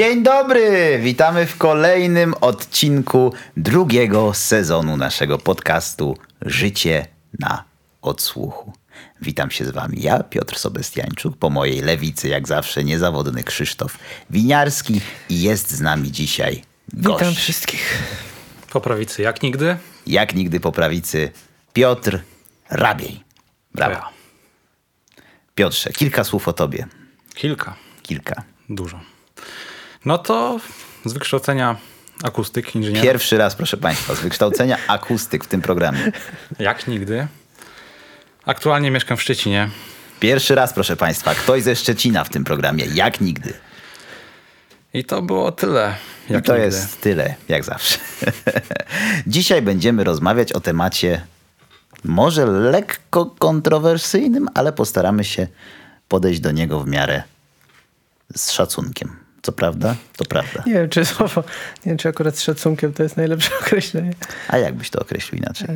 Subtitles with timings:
[0.00, 0.98] Dzień dobry!
[1.02, 7.06] Witamy w kolejnym odcinku drugiego sezonu naszego podcastu Życie
[7.38, 7.64] na
[8.02, 8.72] odsłuchu.
[9.22, 13.98] Witam się z wami ja, Piotr Sobestiańczuk, po mojej lewicy jak zawsze niezawodny Krzysztof
[14.30, 17.18] Winiarski i jest z nami dzisiaj gość.
[17.18, 18.02] Witam wszystkich.
[18.72, 19.76] Po prawicy jak nigdy.
[20.06, 21.30] Jak nigdy po prawicy
[21.72, 22.20] Piotr
[22.70, 23.24] Rabiej.
[23.74, 23.94] Brawo.
[23.94, 24.08] Ja.
[25.54, 26.86] Piotrze, kilka słów o tobie.
[27.34, 27.76] Kilka.
[28.02, 28.42] Kilka.
[28.68, 29.09] Dużo.
[30.04, 30.60] No to
[31.04, 31.76] z wykształcenia
[32.22, 33.02] akustyk, inżynier.
[33.02, 36.12] Pierwszy raz, proszę Państwa, z wykształcenia akustyk w tym programie.
[36.58, 37.26] Jak nigdy.
[38.46, 39.70] Aktualnie mieszkam w Szczecinie.
[40.20, 43.54] Pierwszy raz, proszę Państwa, ktoś ze Szczecina w tym programie, jak nigdy.
[44.94, 45.96] I to było tyle.
[46.28, 46.66] Jak I to nigdy.
[46.66, 47.98] jest tyle, jak zawsze.
[49.26, 51.26] Dzisiaj będziemy rozmawiać o temacie
[52.04, 55.46] może lekko kontrowersyjnym, ale postaramy się
[56.08, 57.22] podejść do niego w miarę
[58.36, 59.19] z szacunkiem.
[59.42, 60.62] Co prawda, to prawda.
[60.66, 61.40] Nie wiem, czy słowo,
[61.86, 64.12] nie wiem, czy akurat z szacunkiem to jest najlepsze określenie.
[64.48, 65.68] A jak byś to określił inaczej?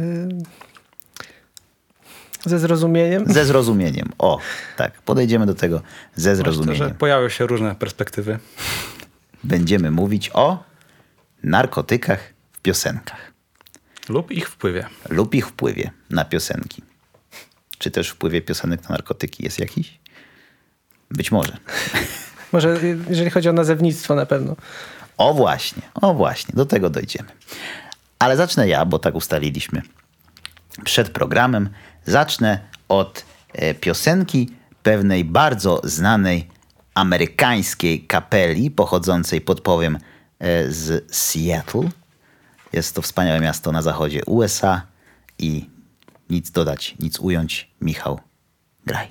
[2.46, 3.24] Ze zrozumieniem.
[3.32, 4.08] Ze zrozumieniem.
[4.18, 4.38] O,
[4.76, 5.82] tak, podejdziemy do tego
[6.14, 6.94] ze Myślę, że zrozumieniem.
[6.94, 8.38] pojawią się różne perspektywy.
[9.44, 10.64] Będziemy mówić o
[11.42, 12.20] narkotykach
[12.52, 13.32] w piosenkach
[14.08, 14.86] Lub ich wpływie.
[15.08, 16.82] lub ich wpływie na piosenki.
[17.78, 19.98] Czy też wpływie piosenek na narkotyki jest jakiś?
[21.10, 21.56] Być może.
[22.55, 24.56] Może jeżeli chodzi o nazewnictwo na pewno.
[25.16, 27.28] O właśnie, o właśnie, do tego dojdziemy.
[28.18, 29.83] Ale zacznę ja, bo tak ustaliliśmy
[30.84, 31.68] przed programem.
[32.06, 32.58] Zacznę
[32.89, 34.51] od e, piosenki
[34.83, 36.48] pewnej bardzo znanej
[36.95, 41.89] amerykańskiej kapeli pochodzącej, podpowiem, e, z Seattle.
[42.73, 44.83] Jest to wspaniałe miasto na zachodzie USA
[45.39, 45.70] i
[46.30, 47.70] nic dodać, nic ująć.
[47.80, 48.20] Michał,
[48.86, 49.08] graj.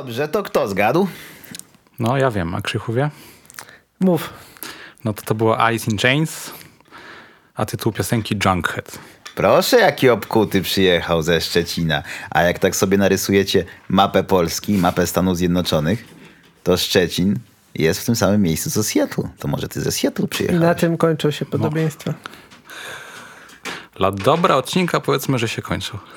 [0.00, 1.08] Dobrze, to kto zgadł?
[1.98, 3.10] No ja wiem, a Krzychu wie?
[4.00, 4.30] Mów.
[5.04, 6.50] No to to było Alice in Chains,
[7.54, 8.98] a tytuł piosenki Junkhead.
[9.34, 12.02] Proszę, jaki obkuty przyjechał ze Szczecina.
[12.30, 16.04] A jak tak sobie narysujecie mapę Polski, mapę Stanów Zjednoczonych,
[16.62, 17.38] to Szczecin
[17.74, 19.28] jest w tym samym miejscu co Seattle.
[19.38, 20.62] To może ty ze Seattle I przyjechałeś.
[20.62, 22.14] na tym kończą się podobieństwa.
[23.96, 25.98] Dla dobra odcinka powiedzmy, że się kończył.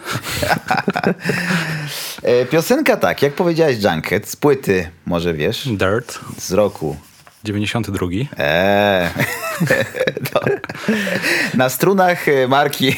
[2.23, 6.97] E, piosenka tak, jak powiedziałeś Junkhead, z płyty, może wiesz, Dirt, z roku.
[7.43, 8.07] 92.
[8.37, 9.09] Eee.
[10.33, 10.41] no.
[11.53, 12.95] Na strunach e, marki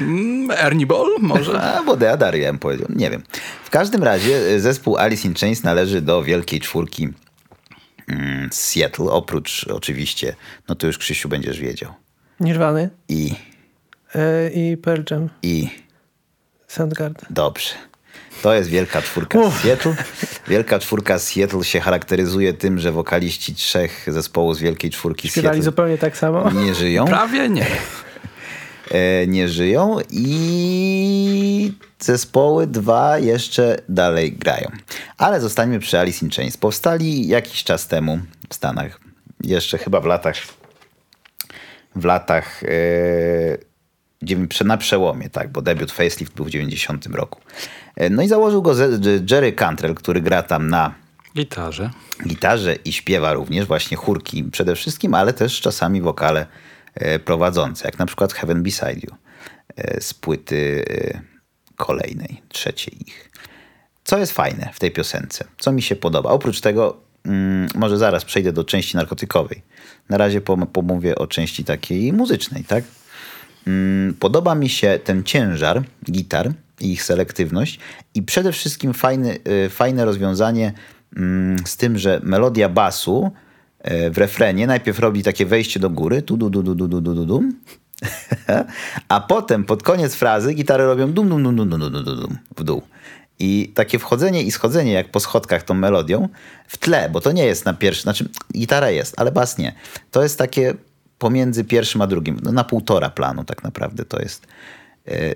[0.00, 1.60] Mm, Ernie Ball może?
[1.60, 2.88] A, bo Deadar, ja bym powiedział.
[2.96, 3.22] Nie wiem.
[3.64, 7.08] W każdym razie e, zespół Alice in Chains należy do wielkiej czwórki
[8.08, 9.10] mm, z Seattle.
[9.10, 10.34] Oprócz oczywiście,
[10.68, 11.92] no to już Krzysiu będziesz wiedział.
[12.40, 13.34] Nirwany I,
[14.14, 15.28] e, i Pearl Jam.
[15.42, 15.68] i
[16.68, 17.26] Soundgarden.
[17.30, 17.70] dobrze.
[18.42, 19.94] To jest wielka czwórka z Seattle.
[20.48, 25.46] Wielka czwórka z Seattle się charakteryzuje tym, że wokaliści trzech zespołów z wielkiej czwórki Śpiewali
[25.46, 26.50] Seattle zupełnie tak samo.
[26.50, 27.04] nie żyją.
[27.04, 27.66] Prawie nie.
[28.90, 34.70] e, nie żyją i zespoły dwa jeszcze dalej grają.
[35.18, 36.56] Ale zostańmy przy Alice in Chains.
[36.56, 38.18] Powstali jakiś czas temu
[38.50, 39.00] w Stanach,
[39.44, 40.36] jeszcze chyba w latach
[41.96, 42.68] w latach e,
[44.64, 47.40] na przełomie, tak, bo debiut Facelift był w 90 roku.
[47.96, 48.72] E, No i założył go
[49.30, 50.94] Jerry Cantrell, który gra tam na
[51.36, 51.90] Gitarze.
[52.28, 56.46] gitarze i śpiewa również właśnie chórki przede wszystkim, ale też czasami wokale
[56.94, 59.14] e, prowadzące, jak na przykład Heaven Beside You
[59.76, 60.84] e, z płyty
[61.76, 63.30] kolejnej, trzeciej ich.
[64.04, 65.44] Co jest fajne w tej piosence?
[65.58, 66.30] Co mi się podoba?
[66.30, 69.62] Oprócz tego, mm, może zaraz przejdę do części narkotykowej.
[70.08, 72.84] Na razie pom- pomówię o części takiej muzycznej, tak?
[73.66, 77.78] Mm, Podoba mi się ten ciężar gitar i ich selektywność
[78.14, 80.72] i przede wszystkim fajny, y, fajne rozwiązanie
[81.16, 83.30] mm, z tym, że melodia basu
[83.90, 87.00] y, w refrenie najpierw robi takie wejście do góry, tu du du du du du
[87.00, 87.42] du du
[89.08, 92.64] a potem pod koniec frazy gitary robią dum dum dum dum dum dum dum w
[92.64, 92.82] dół.
[93.38, 96.28] I takie wchodzenie i schodzenie, jak po schodkach tą melodią,
[96.68, 99.74] w tle, bo to nie jest na pierwszy, znaczy gitara jest, ale bas nie.
[100.10, 100.74] To jest takie
[101.18, 104.46] pomiędzy pierwszym a drugim, no na półtora planu tak naprawdę to jest.
[105.08, 105.34] E,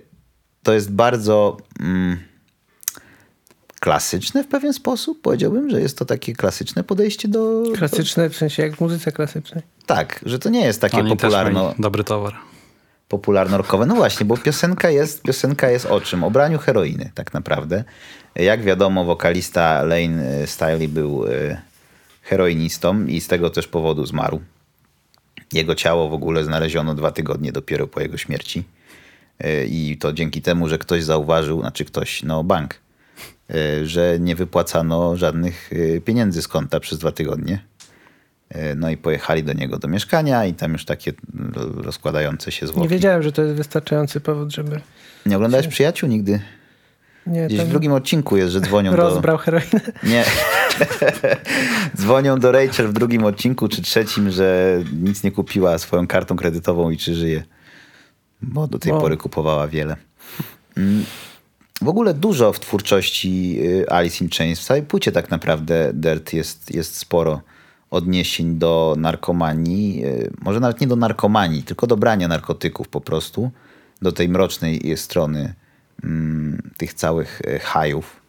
[0.62, 2.19] To jest bardzo mm,
[3.81, 5.20] klasyczne w pewien sposób.
[5.23, 7.62] Powiedziałbym, że jest to takie klasyczne podejście do...
[7.75, 9.62] Klasyczne, w sensie jak w muzyce klasycznej.
[9.87, 12.35] Tak, że to nie jest takie Oni popularno, dobry towar.
[13.08, 13.87] popularno-rockowe.
[13.87, 16.25] No właśnie, bo piosenka jest, piosenka jest o czym?
[16.25, 17.85] O braniu heroiny tak naprawdę.
[18.35, 21.61] Jak wiadomo, wokalista Lane Stiley był e,
[22.23, 24.40] heroinistą i z tego też powodu zmarł.
[25.52, 28.64] Jego ciało w ogóle znaleziono dwa tygodnie dopiero po jego śmierci.
[29.38, 32.75] E, I to dzięki temu, że ktoś zauważył, znaczy ktoś, no bank,
[33.50, 37.64] e, że nie wypłacano żadnych e, pieniędzy z konta przez dwa tygodnie.
[38.76, 42.82] No i pojechali do niego do mieszkania i tam już takie mm, rozkładające się zwłoki.
[42.82, 44.81] Nie wiedziałem, że to jest wystarczający powód, żeby...
[45.26, 46.40] Nie oglądałeś przyjaciół nigdy?
[47.27, 48.97] Nie, Gdzieś w drugim odcinku jest, że dzwonią do...
[48.97, 49.81] rozbrał heroinę.
[50.03, 50.25] Nie.
[51.97, 56.91] dzwonią do Rachel w drugim odcinku czy trzecim, że nic nie kupiła swoją kartą kredytową
[56.91, 57.45] i czy żyje.
[58.43, 59.01] Bo do tej Wow.
[59.01, 59.97] pory kupowała wiele.
[60.77, 61.05] Mm.
[61.83, 64.61] W ogóle dużo w twórczości y, Alice in Chains.
[64.61, 67.41] W całej płycie tak naprawdę Dirt jest, jest sporo
[67.91, 70.05] odniesień do narkomanii.
[70.07, 73.51] y, Może nawet nie do narkomanii, tylko do brania narkotyków po prostu.
[74.03, 75.55] Do tej mrocznej strony
[76.76, 78.22] tych całych y, hajów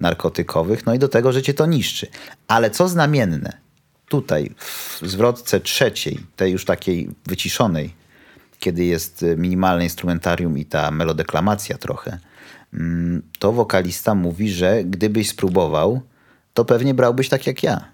[0.00, 0.86] narkotykowych.
[0.86, 2.06] No i do tego, że cię to niszczy.
[2.48, 3.58] Ale co znamienne,
[4.08, 7.94] tutaj w zwrotce trzeciej, tej już takiej wyciszonej,
[8.58, 12.18] kiedy jest y, minimalne instrumentarium i ta melodeklamacja trochę,
[12.74, 16.00] mm, to wokalista mówi, że gdybyś spróbował,
[16.54, 17.84] to pewnie brałbyś tak jak ja.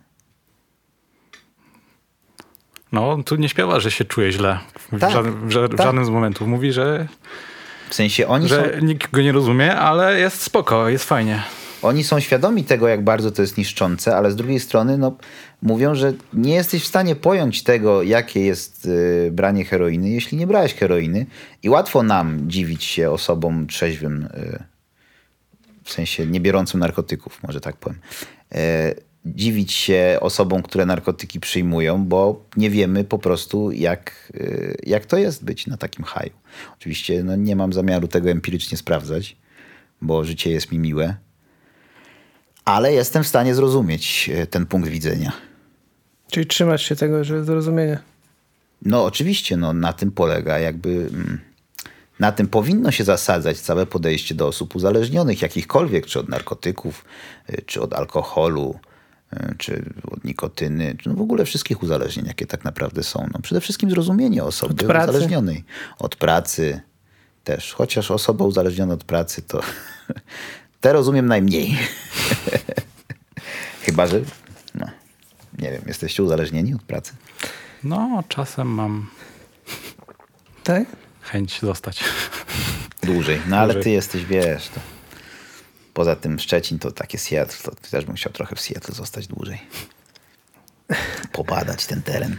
[2.93, 4.59] No, tu nie śpiewa, że się czuje źle
[4.93, 5.87] w, Tak, żadnym, w, ża- w tak.
[5.87, 6.49] żadnym z momentów.
[6.49, 7.09] Mówi, że,
[7.91, 11.43] W sensie oni, że są, nikt go nie rozumie, ale jest spoko, jest fajnie.
[11.83, 15.17] oni są świadomi tego, jak bardzo to jest niszczące, ale z drugiej strony no,
[15.63, 20.47] mówią, że nie jesteś w stanie pojąć tego, jakie jest y, branie heroiny, jeśli nie
[20.47, 21.27] brałeś heroiny.
[21.63, 24.65] I łatwo nam dziwić się osobom trzeźwym, y,
[25.85, 27.99] w sensie nie biorącym narkotyków, może tak powiem.
[28.53, 28.95] E,
[29.35, 35.17] dziwić się osobom, które narkotyki przyjmują, bo nie wiemy po prostu, jak, y, jak to
[35.17, 36.31] jest być na takim haju.
[36.79, 39.37] Oczywiście no, nie mam zamiaru tego empirycznie sprawdzać,
[40.03, 41.17] bo życie jest mi miłe,
[42.65, 45.33] ale jestem w stanie zrozumieć e, ten punkt widzenia.
[46.31, 47.99] Czyli trzymasz się tego, że zrozumienie.
[48.83, 50.91] No oczywiście, no, na tym polega jakby...
[50.91, 51.41] mm,
[52.19, 57.05] Na tym powinno się zasadzać całe podejście do osób uzależnionych, jakichkolwiek, czy od narkotyków,
[57.51, 58.96] y, czy od alkoholu, y,
[59.59, 63.29] czy od nikotyny, czy no w ogóle wszystkich uzależnień, jakie tak naprawdę są.
[63.35, 65.11] No przede wszystkim zrozumienie osoby Od pracy.
[65.11, 65.65] uzależnionej.
[65.99, 66.81] Od pracy
[67.45, 67.73] też.
[67.73, 69.61] Chociaż osoba uzależniona od pracy to
[70.81, 71.77] te rozumiem najmniej.
[73.83, 74.21] Chyba, że
[74.75, 74.87] no,
[75.59, 77.13] nie wiem, jesteście uzależnieni od pracy?
[77.85, 79.11] No, czasem mam
[80.65, 80.85] Tak?
[81.21, 82.05] chęć zostać.
[83.03, 83.41] Dłużej.
[83.49, 83.83] No ale Dłużej.
[83.83, 84.81] ty jesteś, wiesz, to
[85.97, 89.59] poza tym Szczecin to takie Seattle, to też bym chciał trochę w Seattle zostać dłużej.
[91.33, 92.37] Pobadać ten teren.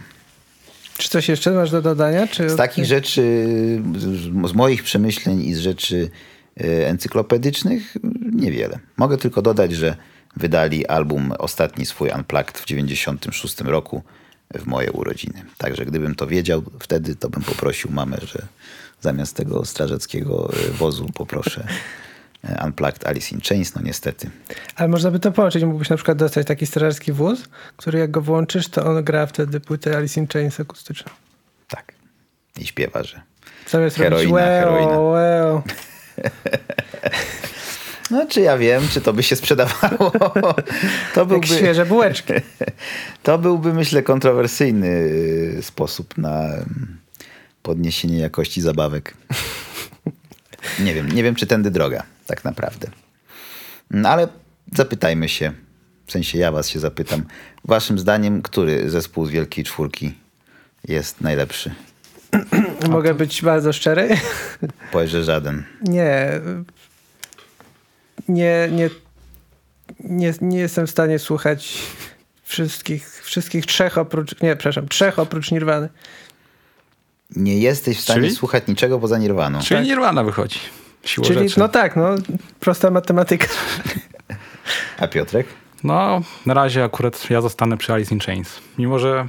[0.98, 2.28] Czy coś jeszcze masz do dodania?
[2.28, 3.22] Czy Z takich rzeczy,
[4.46, 6.10] z, moich przemyśleń i z rzeczy
[6.60, 7.98] e, encyklopedycznych
[8.32, 8.80] niewiele.
[8.98, 9.96] Mogę tylko dodać, że
[10.36, 14.04] wydali album ostatni swój Unplugged w 96 roku
[14.54, 15.46] w moje urodziny.
[15.58, 18.48] Także gdybym to wiedział wtedy, to bym poprosił mamę, że
[19.02, 21.68] zamiast tego strażackiego e, wozu poproszę
[22.66, 23.76] Unplugged Alice in Chains.
[23.76, 24.30] No niestety.
[24.76, 25.64] Ale można by to połączyć.
[25.64, 27.44] Mógłbyś na przykład dostać taki strażacki wóz,
[27.78, 31.12] który jak go włączysz, to on gra wtedy płytę Alice in Chains akustyczną.
[31.68, 31.94] Tak.
[32.60, 33.22] I śpiewa, że
[33.70, 35.00] Zamiast Heroina, robić well, heroina.
[35.00, 35.62] well.
[38.12, 40.12] no czy ja wiem, czy to by się sprzedawało.
[41.14, 41.48] To Jak byłby...
[41.48, 42.34] świeże bułeczki.
[43.24, 46.98] To byłby, myślę, kontrowersyjny y, sposób na mm,
[47.64, 49.14] podniesienie jakości zabawek.
[50.80, 52.88] Nie wiem, nie wiem, czy tędy droga, tak naprawdę.
[53.92, 54.28] No, ale
[54.76, 55.52] zapytajmy się,
[56.06, 57.24] w sensie ja was się zapytam,
[57.66, 60.14] waszym zdaniem, który zespół z Wielkiej Czwórki
[60.88, 61.76] jest najlepszy?
[62.90, 64.10] Mogę być bardzo szczery?
[64.92, 65.64] Powiedz, że żaden.
[65.82, 66.42] Nie.
[68.30, 68.90] Nie, nie,
[70.00, 71.78] nie, nie jestem w stanie słuchać
[72.44, 75.90] wszystkich, wszystkich trzech oprócz, nie, przepraszam, trzech oprócz Nirwany.
[77.36, 78.36] Nie jesteś w stanie Czyli?
[78.36, 79.60] słuchać niczego poza Nirwaną.
[79.60, 80.60] Czyli Nirvana wychodzi.
[81.08, 81.60] Siłą Czyli, rzeczy.
[81.60, 82.16] no tak, no,
[82.60, 83.48] prosta matematyka.
[85.00, 85.48] A Piotrek?
[85.84, 88.60] No, na razie akurat ja zostanę przy Alice in Chains.
[88.78, 89.28] Mimo, że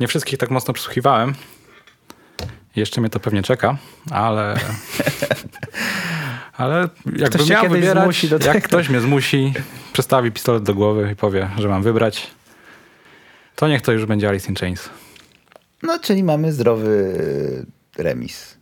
[0.00, 1.34] nie wszystkich tak mocno przysłuchiwałem.
[2.76, 3.76] Jeszcze mnie to pewnie czeka,
[4.10, 4.54] ale...
[6.56, 9.52] Ale jakbym cię miał wybierać, zmusi do jak ktoś mnie zmusi,
[9.92, 12.30] przestawi pistolet do głowy i powie, że mam wybrać,
[13.56, 14.90] to niech to już będzie Alice in Chains.
[15.82, 17.16] No, czyli mamy zdrowy
[17.98, 18.56] remis.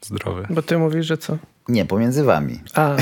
[0.00, 0.46] Zdrowy.
[0.50, 1.36] Bo ty mówisz, że co?
[1.68, 2.60] Nie, pomiędzy wami.
[2.74, 2.96] A,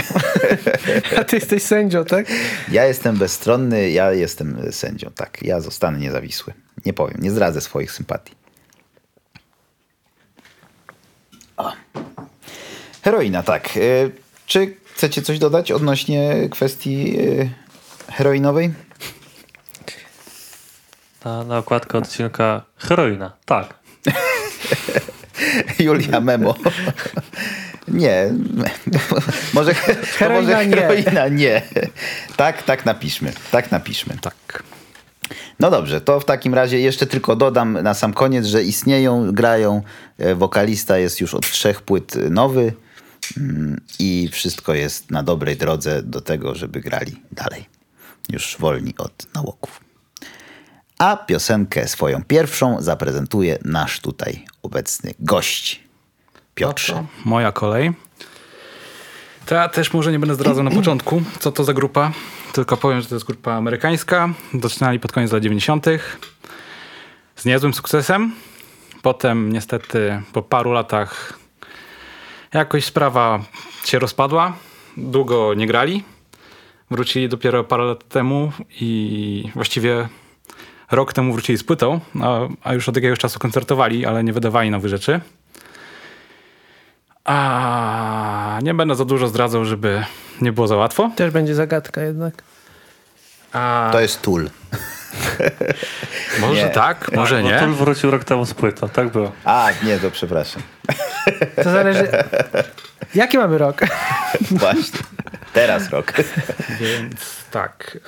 [1.16, 2.26] a ty jesteś sędzią, tak?
[2.70, 5.42] Ja jestem bezstronny, ja jestem sędzią, tak.
[5.42, 6.52] Ja zostanę niezawisły.
[6.86, 8.34] Nie powiem, nie zdradzę swoich sympatii.
[11.56, 11.72] O.
[13.02, 13.76] Heroina, tak.
[13.76, 13.80] E,
[14.46, 18.72] Czy chcecie coś dodać odnośnie kwestii e, heroinowej?
[21.24, 23.32] Na, na okładkę odcinka heroina.
[23.44, 23.74] Tak.
[25.84, 26.54] Julia Memo.
[27.88, 28.30] Nie.
[29.54, 30.76] Może, Heroina może nie.
[30.76, 31.62] heroina nie.
[32.36, 33.32] Tak, tak napiszmy.
[33.50, 34.14] Tak napiszmy.
[34.20, 34.62] Tak.
[35.60, 39.82] No dobrze, to w takim razie jeszcze tylko dodam na sam koniec, że istnieją, grają.
[40.18, 42.72] e, Wokalista jest już od trzech płyt nowy
[43.38, 47.68] mm, i wszystko jest na dobrej drodze do tego, żeby grali dalej.
[48.32, 49.83] Już wolni od nałogów.
[51.04, 55.80] A piosenkę swoją pierwszą zaprezentuje nasz tutaj obecny gość.
[56.54, 56.92] Piotrze.
[56.92, 57.92] To moja kolej.
[59.46, 62.12] To ja też może nie będę zdradzał na początku, co to za grupa,
[62.52, 64.28] tylko powiem, że to jest grupa amerykańska.
[64.62, 65.86] Zaczynali pod koniec lat 90.
[67.36, 68.32] z niezłym sukcesem.
[69.02, 71.38] Potem niestety po paru latach
[72.52, 73.44] jakoś sprawa
[73.84, 74.56] się rozpadła.
[74.96, 76.04] Długo nie grali.
[76.90, 80.08] Wrócili dopiero parę lat temu i właściwie
[80.90, 84.70] rok temu wrócili z płytą, a, a już od jakiegoś czasu koncertowali, ale nie wydawali
[84.70, 85.20] nowych rzeczy.
[87.24, 90.04] A nie będę za dużo zdradzał, żeby
[90.40, 91.10] nie było za łatwo.
[91.16, 92.34] Też będzie zagadka jednak.
[93.52, 94.50] A To jest Tool.
[96.40, 96.70] może nie.
[96.70, 97.58] tak, może Bo nie.
[97.58, 98.88] Tul wrócił rok temu z płytą.
[98.88, 99.32] Tak było.
[99.44, 100.62] A, nie, to przepraszam.
[101.56, 102.08] To zależy...
[103.14, 103.80] Jaki mamy rok?
[104.50, 104.98] Właśnie.
[105.54, 106.12] Teraz rok.
[106.80, 107.98] Więc tak.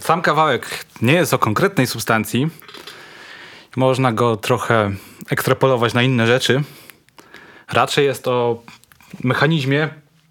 [0.00, 2.48] Sam kawałek nie jest o konkretnej substancji.
[3.76, 4.90] Można go trochę
[5.30, 6.62] ekstrapolować na inne rzeczy.
[7.72, 8.62] Raczej jest o
[9.24, 9.88] mechanizmie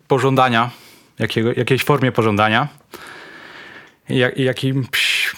[0.08, 0.70] pożądania,
[1.20, 2.68] jakiego, jakiejś formie pożądania.
[4.10, 5.32] Jak, jakimś.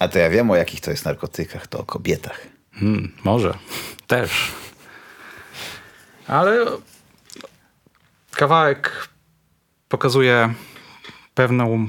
[0.00, 2.46] A to ja wiem o jakich to jest narkotykach, to o kobietach.
[2.72, 3.54] Hmm, może
[4.06, 4.30] też.
[6.26, 6.66] Ale
[8.30, 9.08] kawałek
[9.88, 10.54] pokazuje
[11.38, 11.88] pewną,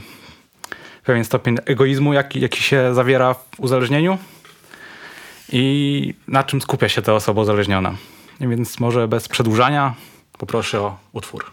[1.03, 4.17] pewien stopień egoizmu, jaki, jaki się zawiera w uzależnieniu
[5.51, 7.95] i na czym skupia się ta osoba uzależniona.
[8.41, 9.93] Więc może bez przedłużania
[10.37, 11.45] poproszę o utwór.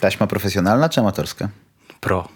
[0.00, 1.48] Taśma profesjonalna czy amatorska?
[2.00, 2.28] Pro.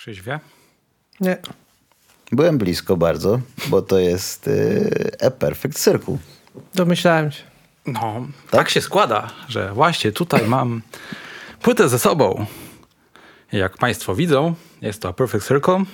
[0.00, 0.40] Krzyś wie?
[1.20, 1.38] Nie.
[2.32, 6.16] Byłem blisko bardzo, bo to jest y, A Perfect Circle.
[6.74, 7.42] Domyślałem się.
[7.86, 8.70] No, tak?
[8.70, 10.82] się składa, że właśnie tutaj mam
[11.62, 12.46] płytę ze sobą.
[13.52, 15.84] Jak Państwo widzą, jest to A Perfect Circle.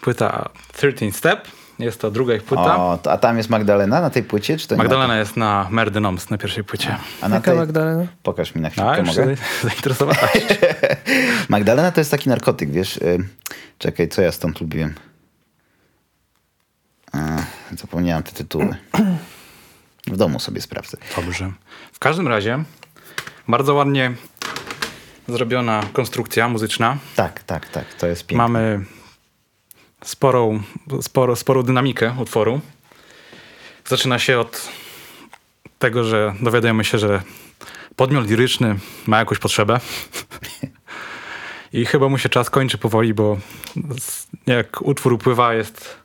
[0.00, 1.48] Płyta 13 Step.
[1.80, 2.76] Jest to druga ich płyta.
[2.76, 4.56] O, to, a tam jest Magdalena na tej płycie?
[4.56, 6.96] Czy to nie Magdalena jest na Merde Noms na pierwszej płycie.
[7.20, 7.60] A na Jaka tej...
[7.60, 8.06] Magdalena?
[8.22, 9.34] Pokaż mi na chwilkę, A, już mogę?
[11.48, 12.96] Magdalena to jest taki narkotyk, wiesz.
[12.96, 13.18] Y,
[13.78, 14.94] czekaj, co ja stąd lubiłem?
[17.12, 17.18] A,
[17.78, 18.76] zapomniałem te tytuły.
[20.06, 20.98] W domu sobie sprawdzę.
[21.16, 21.52] Dobrze.
[21.92, 22.64] W każdym razie
[23.48, 24.12] bardzo ładnie
[25.28, 26.96] zrobiona konstrukcja muzyczna.
[27.16, 28.48] Tak, tak, tak, to jest piękne.
[28.48, 28.84] Mamy
[30.04, 30.62] sporą,
[31.00, 32.60] sporo, sporą dynamikę utworu.
[33.84, 34.68] Zaczyna się od
[35.78, 37.22] tego, że dowiadujemy się, że
[37.96, 39.80] podmiot liryczny ma jakąś potrzebę.
[41.72, 43.38] I chyba mu się czas kończy powoli, bo
[44.46, 45.96] jak utwór upływa, jest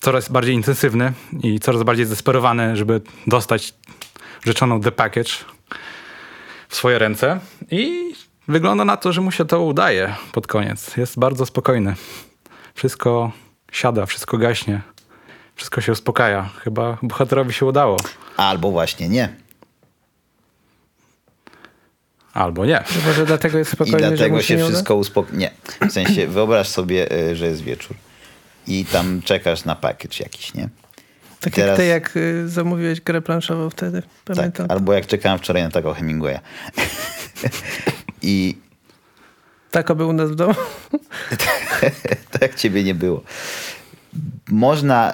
[0.00, 3.74] coraz bardziej intensywny i coraz bardziej zdesperowany, żeby dostać
[4.44, 5.30] rzeczoną The Package
[6.68, 7.40] w swoje ręce.
[7.70, 8.12] I
[8.48, 10.96] wygląda na to, że mu się to udaje pod koniec.
[10.96, 11.94] Jest bardzo spokojny.
[12.76, 13.32] Wszystko
[13.72, 14.80] siada, wszystko gaśnie.
[15.54, 16.50] Wszystko się uspokaja.
[16.58, 17.96] Chyba bohaterowi się udało.
[18.36, 19.28] Albo właśnie nie.
[22.34, 22.84] Albo nie.
[23.06, 24.64] Może dlatego jest I spokojny, że dlatego się uda?
[24.66, 25.36] wszystko uspokoi.
[25.38, 25.50] Nie.
[25.88, 27.96] W sensie, wyobraź sobie, y, że jest wieczór
[28.66, 30.68] i tam czekasz na package jakiś, nie?
[31.40, 34.02] Tak Teraz- jak ty, jak y, zamówiłeś grę planszową wtedy.
[34.24, 34.66] Tak, Pamiętam.
[34.70, 36.38] albo jak czekałem wczoraj na taką Hemingwaya.
[38.22, 38.58] I
[39.70, 40.54] Tak był u nas w domu.
[42.32, 43.22] tak jak ciebie nie było.
[44.48, 45.12] Można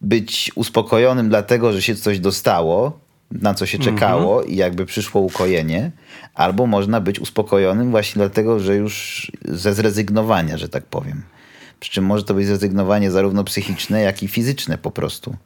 [0.00, 2.98] być uspokojonym dlatego, że się coś dostało,
[3.30, 5.90] na co się czekało i jakby przyszło ukojenie,
[6.34, 11.22] albo można być uspokojonym właśnie dlatego, że już ze zrezygnowania, że tak powiem.
[11.80, 15.36] Przy czym może to być zrezygnowanie zarówno psychiczne, jak i fizyczne po prostu.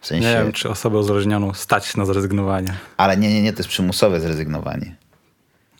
[0.00, 2.74] W sensie, Nie wiem, czy osobę uzależnioną stać na zrezygnowanie.
[2.96, 4.96] ale nie, nie, nie, to jest przymusowe zrezygnowanie.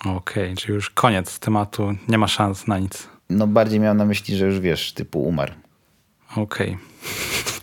[0.05, 3.09] Okej, czyli już koniec tematu, nie ma szans na nic.
[3.31, 5.53] No bardziej miałem na myśli, że już wiesz, typu umarł.
[6.37, 6.79] Okej.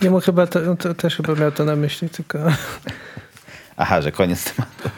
[0.02, 2.40] Nie mu chyba to, to też chyba miał to na myśli, tylko
[3.78, 4.90] Aha, że koniec tematu.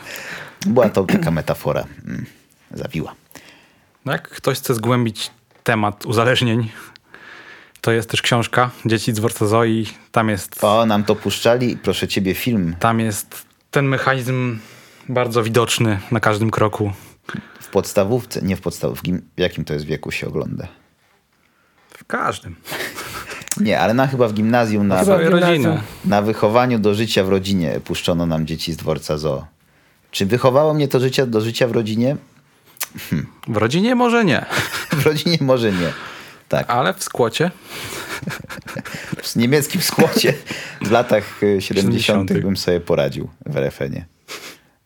[0.65, 1.84] Była to taka metafora.
[2.06, 2.25] Mm,
[2.72, 3.15] zawiła.
[4.06, 5.32] No jak ktoś chce zgłębić
[5.63, 6.70] temat uzależnień,
[7.82, 9.88] to jest też książka Dzieci z dworca Zoi.
[10.12, 11.77] Tam jest, O, nam to puszczali.
[11.77, 14.60] Proszę ciebie, film tam jest ten mechanizm
[15.10, 16.91] bardzo widoczny na każdym kroku.
[17.71, 20.67] W podstawówce, nie w podstawówce, w jakim to jest wieku się ogląda?
[21.89, 22.55] W każdym.
[23.57, 25.81] Nie, ale na chyba w gimnazjum, na, Chyba- Swoje gimnazjum.
[26.05, 29.45] na wychowaniu do życia w rodzinie puszczono nam dzieci z dworca zoo.
[30.11, 32.17] Czy wychowało mnie to życie do życia w rodzinie?
[33.47, 34.45] W rodzinie może nie,
[35.01, 35.93] W rodzinie może nie.
[36.49, 37.51] Tak, ale w skłocie
[39.23, 40.33] w niemieckim skłocie
[40.81, 42.01] w latach y, 70.
[42.03, 42.33] 70.
[42.45, 44.05] bym sobie poradził w RFN-ie.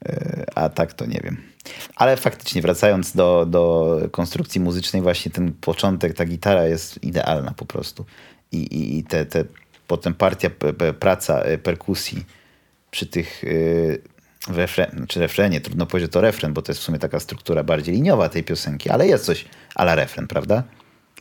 [0.09, 1.37] Y, A tak to nie wiem.
[1.95, 7.65] Ale faktycznie wracając do, do konstrukcji muzycznej, właśnie ten początek, ta gitara jest idealna po
[7.65, 8.05] prostu.
[8.51, 9.45] I, i, i te, te,
[9.87, 10.49] potem partia,
[10.99, 12.25] praca y, perkusji
[12.91, 14.01] przy tych y,
[14.47, 17.63] w refren, czy refrenie, trudno powiedzieć, to refren, bo to jest w sumie taka struktura
[17.63, 20.63] bardziej liniowa tej piosenki, ale jest coś ala refren, prawda?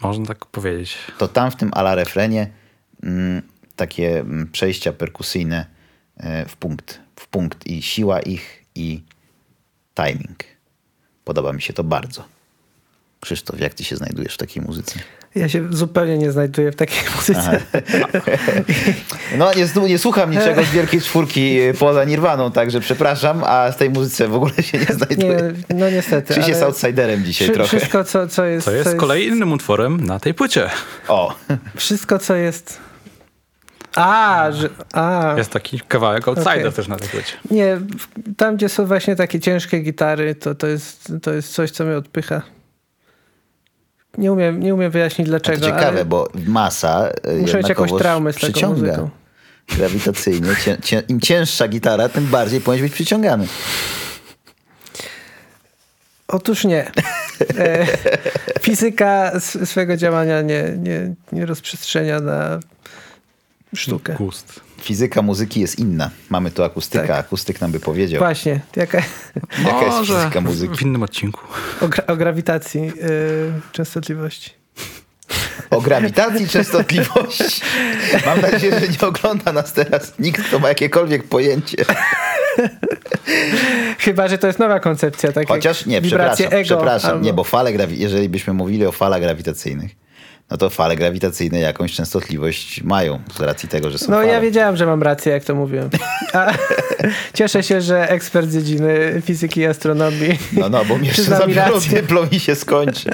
[0.03, 0.99] można tak powiedzieć.
[1.19, 2.51] to tam w tym ala refrenie
[3.03, 3.43] mm,
[3.77, 5.67] takie mm, przejścia perkusyjne
[6.17, 9.03] e, w punkt, w punkt i siła ich i
[9.95, 10.45] timing.
[11.25, 12.25] Podoba mi się to bardzo.
[13.21, 14.99] Krzysztof, jak ty się znajdujesz w takiej muzyce?
[15.35, 17.61] ja się zupełnie nie znajduję w takiej muzyce.
[19.39, 23.77] No, nie, nie słucham niczego z Wielkiej Czwórki e, poza Nirwaną, także przepraszam, a z
[23.77, 25.53] tej muzyce w ogóle się nie Nie, znajduję.
[25.75, 26.35] no niestety.
[26.35, 27.79] Krzyś jest ale outsiderem dzisiaj wszy- trochę.
[27.79, 28.65] Wszystko, co, co jest...
[28.67, 30.71] To jest z co kolei innym utworem na tej płycie.
[31.09, 31.35] O,
[31.77, 32.79] Wszystko, co jest...
[33.97, 34.69] A, że...
[34.93, 36.73] A, Jest taki kawałek outsider Okej.
[36.73, 37.33] też na tej płycie.
[37.51, 37.79] nie,
[38.37, 41.97] tam gdzie są właśnie takie ciężkie gitary, to, to, jest, to jest coś, co mnie
[41.97, 42.43] odpycha.
[44.19, 47.93] Nie umiem, nie umiem wyjaśnić to dlaczego, ciekawe, ale bo masa e, muszę mieć jakąś
[47.93, 48.81] traumę z taką przyciąga.
[48.81, 49.11] muzyką.
[49.77, 50.49] Grawitacyjnie.
[50.65, 53.47] Cię, cię, Im cięższa gitara, tym bardziej powinieneś być przyciągany.
[56.29, 56.91] Otóż nie.
[57.59, 57.87] E,
[58.61, 62.61] fizyka swego działania nie, nie, nie rozprzestrzenia na
[63.77, 64.15] sztukę.
[64.15, 64.61] Gust.
[64.81, 66.11] Fizyka muzyki jest inna.
[66.31, 67.07] Mamy tu akustyka.
[67.07, 67.19] Tak.
[67.27, 68.99] Akustyk nam by powiedział, Właśnie, jaka,
[69.67, 70.77] jaka jest fizyka muzyki.
[70.77, 71.41] w innym odcinku.
[71.81, 72.93] o, gra, o grawitacji e,
[73.73, 74.51] częstotliwości.
[75.71, 77.45] O grawitacji częstotliwości.
[78.27, 81.85] Mam nadzieję, że nie ogląda nas teraz nikt, kto ma jakiekolwiek pojęcie.
[83.99, 85.33] Chyba, że to jest nowa koncepcja.
[85.33, 87.11] Tak Chociaż jak nie, przepraszam, ego, przepraszam.
[87.11, 89.91] albo- Nie, bo fale grawi- jeżeli byśmy mówili o falach grawitacyjnych,
[90.51, 94.29] no to fale grawitacyjne jakąś częstotliwość mają z racji tego, że są No fale.
[94.29, 95.91] ja wiedziałem, że mam rację, jak to mówiłem.
[96.33, 96.53] A,
[97.35, 101.73] cieszę się, że ekspert z dziedziny fizyki i astronomii No, no, bo mi jeszcze zabiorą
[101.75, 102.01] rację.
[102.01, 103.11] dyplom i się skończy.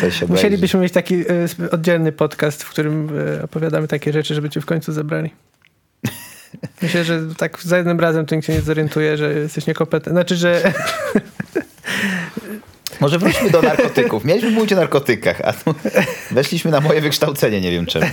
[0.00, 0.26] To się.
[0.26, 4.66] Musielibyśmy mieć taki y, oddzielny podcast, w którym y, opowiadamy takie rzeczy, żeby cię w
[4.66, 5.30] końcu zebrali.
[6.82, 10.12] Myślę, że tak za jednym razem to nikt się nie zorientuje, że jesteś niekompetentny.
[10.12, 10.72] Znaczy, że
[13.00, 14.24] Może wróćmy do narkotyków.
[14.24, 15.74] Mieliśmy mówić o narkotykach, a tu
[16.30, 18.06] weszliśmy na moje wykształcenie, nie wiem czemu.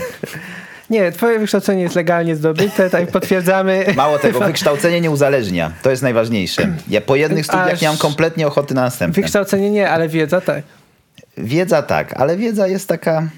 [0.90, 3.86] nie, twoje wykształcenie jest legalnie zdobyte, tak potwierdzamy.
[3.96, 5.72] Mało tego, wykształcenie nie uzależnia.
[5.82, 6.74] To jest najważniejsze.
[6.90, 9.22] Ja po jednych studiach Aż- nie mam kompletnie ochoty na następne.
[9.22, 10.64] Wykształcenie nie, ale wiedza tak.
[11.38, 13.30] Wiedza tak, ale wiedza jest taka...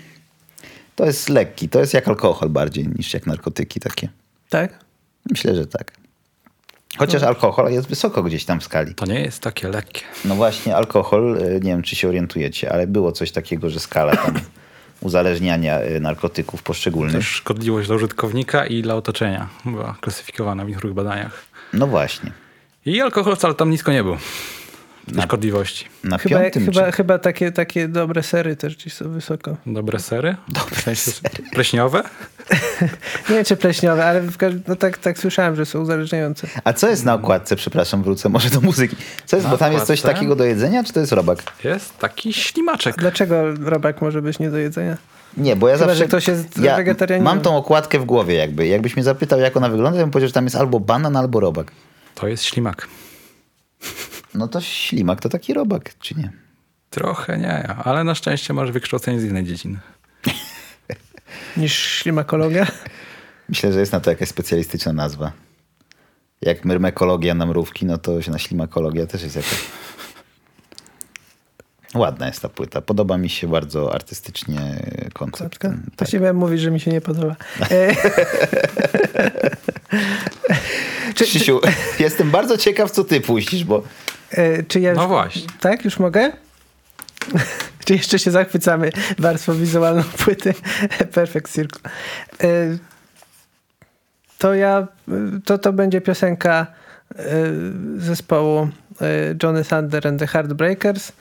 [0.96, 1.70] To jest lekki.
[1.70, 4.10] To jest jak alkohol bardziej niż jak narkotyki takie.
[4.50, 4.80] Tak?
[5.30, 5.92] Myślę, że tak.
[6.98, 8.96] Chociaż alkohol jest wysoko gdzieś tam w skali.
[8.96, 10.02] To nie jest takie lekkie.
[10.26, 14.16] No właśnie, alkohol, y, nie wiem czy się orientujecie, ale było coś takiego, że skala
[14.16, 14.34] tam
[15.02, 17.16] uzależniania y, narkotyków poszczególnych.
[17.16, 21.46] Też szkodliwość dla użytkownika i dla otoczenia była klasyfikowana w niektórych badaniach.
[21.74, 22.32] No właśnie.
[22.86, 24.18] I alkohol wcale tam nisko nie był.
[25.14, 25.86] Tej szkodliwości.
[26.04, 26.92] Na Chyba, piątym chyba, czy...
[26.92, 29.58] chyba takie, takie dobre sery też gdzieś są wysoko.
[29.66, 30.36] Dobre sery?
[30.48, 31.12] Dobre sensie
[31.54, 32.04] pleśniowe?
[33.30, 36.48] Nie wiem, czy pleśniowe, ale w no tak, tak słyszałem, że są uzależniające.
[36.64, 37.56] A co jest na okładce?
[37.56, 38.96] Przepraszam, wrócę może do muzyki.
[39.26, 40.16] Co jest, Na bo tam jest coś okładce?
[40.16, 41.40] takiego do jedzenia, czy to jest robak?
[41.64, 42.96] Jest taki ślimaczek.
[42.98, 44.98] Dlaczego robak może być nie do jedzenia?
[45.38, 46.00] Nie, bo ja Chyba, zawsze...
[46.00, 47.34] że ktoś jest ja wegetarianinem.
[47.36, 48.68] Mam tą okładkę w głowie jakby.
[48.68, 51.40] Jakbyś mnie zapytał, jak ona wygląda, to bym powiedział, że tam jest albo banan, albo
[51.40, 51.72] robak.
[52.16, 52.88] To jest ślimak.
[54.34, 56.32] No to ślimak to taki robak, czy nie?
[56.90, 59.80] Trochę nie, ale na szczęście masz wykształcenie z innej dziedziny.
[61.58, 62.68] Niż ślimakologia.
[63.50, 65.32] Myślę, że jest na to jakaś specjalistyczna nazwa.
[66.42, 69.66] Jak myrmekologia na mrówki, no to się na ślimakologia też jest jakaś.
[71.96, 72.82] Ładna jest ta płyta.
[72.82, 74.60] Podoba mi się bardzo artystycznie
[75.14, 75.60] koncept.
[75.60, 75.72] Tak.
[75.98, 77.36] Właściwie mówić, że mi się nie podoba.
[81.10, 81.62] Czy, czy, Krzysiu,
[82.00, 83.84] jestem bardzo ciekaw, co ty puścisz, bo
[84.32, 85.42] e, czy ja No już, właśnie.
[85.60, 86.32] Tak, już mogę?
[87.86, 90.54] czy jeszcze się zachwycamy warstwą wizualną płyty
[91.16, 91.92] Perfect Circle?
[92.44, 92.78] E,
[94.38, 94.88] to ja,
[95.46, 96.68] to, to będzie piosenka
[97.16, 97.24] e,
[97.98, 98.70] zespołu
[99.02, 101.12] e, Johnny Sander and the Heartbreakers,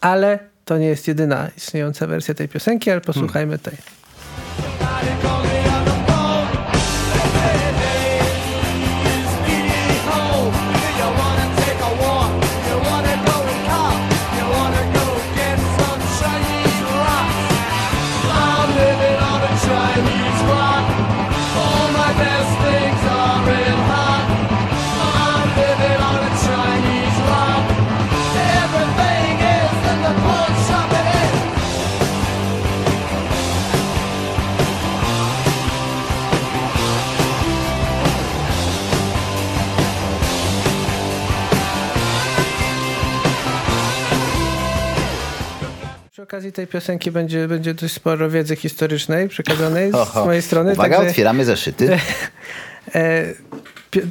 [0.00, 3.76] ale to nie jest jedyna istniejąca wersja tej piosenki, ale posłuchajmy tej.
[46.34, 50.72] Okazji tej piosenki będzie, będzie dość sporo wiedzy historycznej przekazanej z mojej strony.
[50.72, 51.88] Uwaga, także, otwieramy zeszyty.
[52.94, 53.24] e,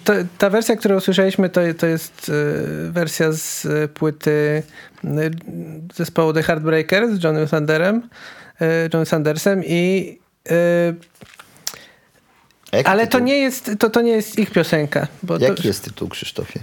[0.04, 2.32] to, ta wersja, którą usłyszeliśmy, to, to jest
[2.88, 4.64] e, wersja z e, płyty
[5.96, 8.10] zespołu The Heartbreakers z Johnem Sanderem,
[8.94, 10.20] Johnem Sandersem i
[12.74, 15.08] jaki ale to nie jest to, to nie jest ich piosenka.
[15.24, 16.60] Bo to, Jaki jest tytuł, Krzysztofie?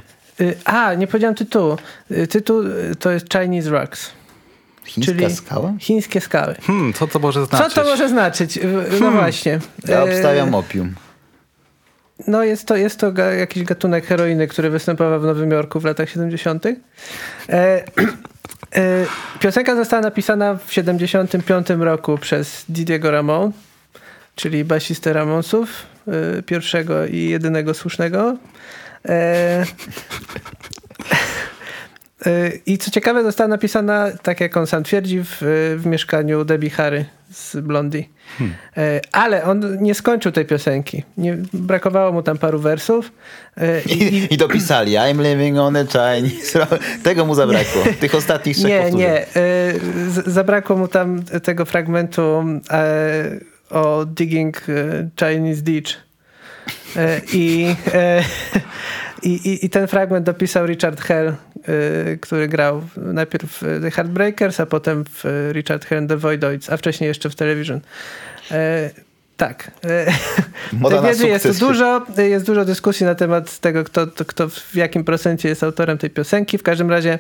[0.65, 1.77] A, nie powiedziałem tytułu.
[2.31, 2.63] Tytuł
[2.99, 4.20] to jest Chinese Rocks.
[4.85, 5.73] Chińska czyli skała?
[5.79, 6.55] chińskie skały.
[6.55, 7.75] Hmm, co to może znaczyć?
[7.75, 8.59] Co to może znaczyć?
[9.01, 9.59] No właśnie.
[9.89, 10.95] Ja Y, obstawiam opium.
[12.27, 15.85] No jest to, jest to ga, jakiś gatunek heroiny, który występował w Nowym Jorku w
[15.85, 16.67] latach 70.
[16.67, 16.75] E,
[17.49, 17.83] e,
[19.41, 23.53] piosenka została napisana w 75 roku przez Didiego Ramon,
[24.35, 25.69] czyli basistę Ramonsów,
[26.39, 28.37] e, pierwszego i jedynego słusznego.
[29.09, 29.67] E, e,
[32.67, 35.37] I co ciekawe, została napisana, tak jak on sam twierdzi, w,
[35.79, 38.05] w mieszkaniu Debbie Harry z Blondie.
[38.77, 41.03] E, Ale on nie skończył tej piosenki.
[41.17, 43.13] Nie, brakowało mu tam paru wersów.
[43.57, 46.67] E, I, I, I dopisali I'm living on a Chinese.
[47.03, 47.83] Tego mu zabrakło.
[48.01, 48.99] Tych ostatnich trzech nie, powtórzeń.
[49.01, 49.19] nie.
[49.21, 49.25] e,
[50.11, 52.45] z- Zabrakło mu tam tego fragmentu
[53.71, 54.63] o digging
[55.21, 55.93] Chinese ditch.
[57.33, 57.75] I,
[59.23, 64.61] i, i, I ten fragment dopisał Richard Hell, e, który grał najpierw w The Heartbreakers,
[64.61, 67.81] a potem w e, Richard Hell and the Voidoids, a wcześniej jeszcze w Television.
[68.51, 68.91] E,
[69.37, 69.71] tak.
[69.85, 70.07] E,
[70.73, 72.07] Moda wiedzy jest tu dużo.
[72.19, 76.11] Jest dużo dyskusji na temat tego, kto, to- kto w jakim procencie jest autorem tej
[76.11, 76.59] piosenki.
[76.59, 77.19] W każdym razie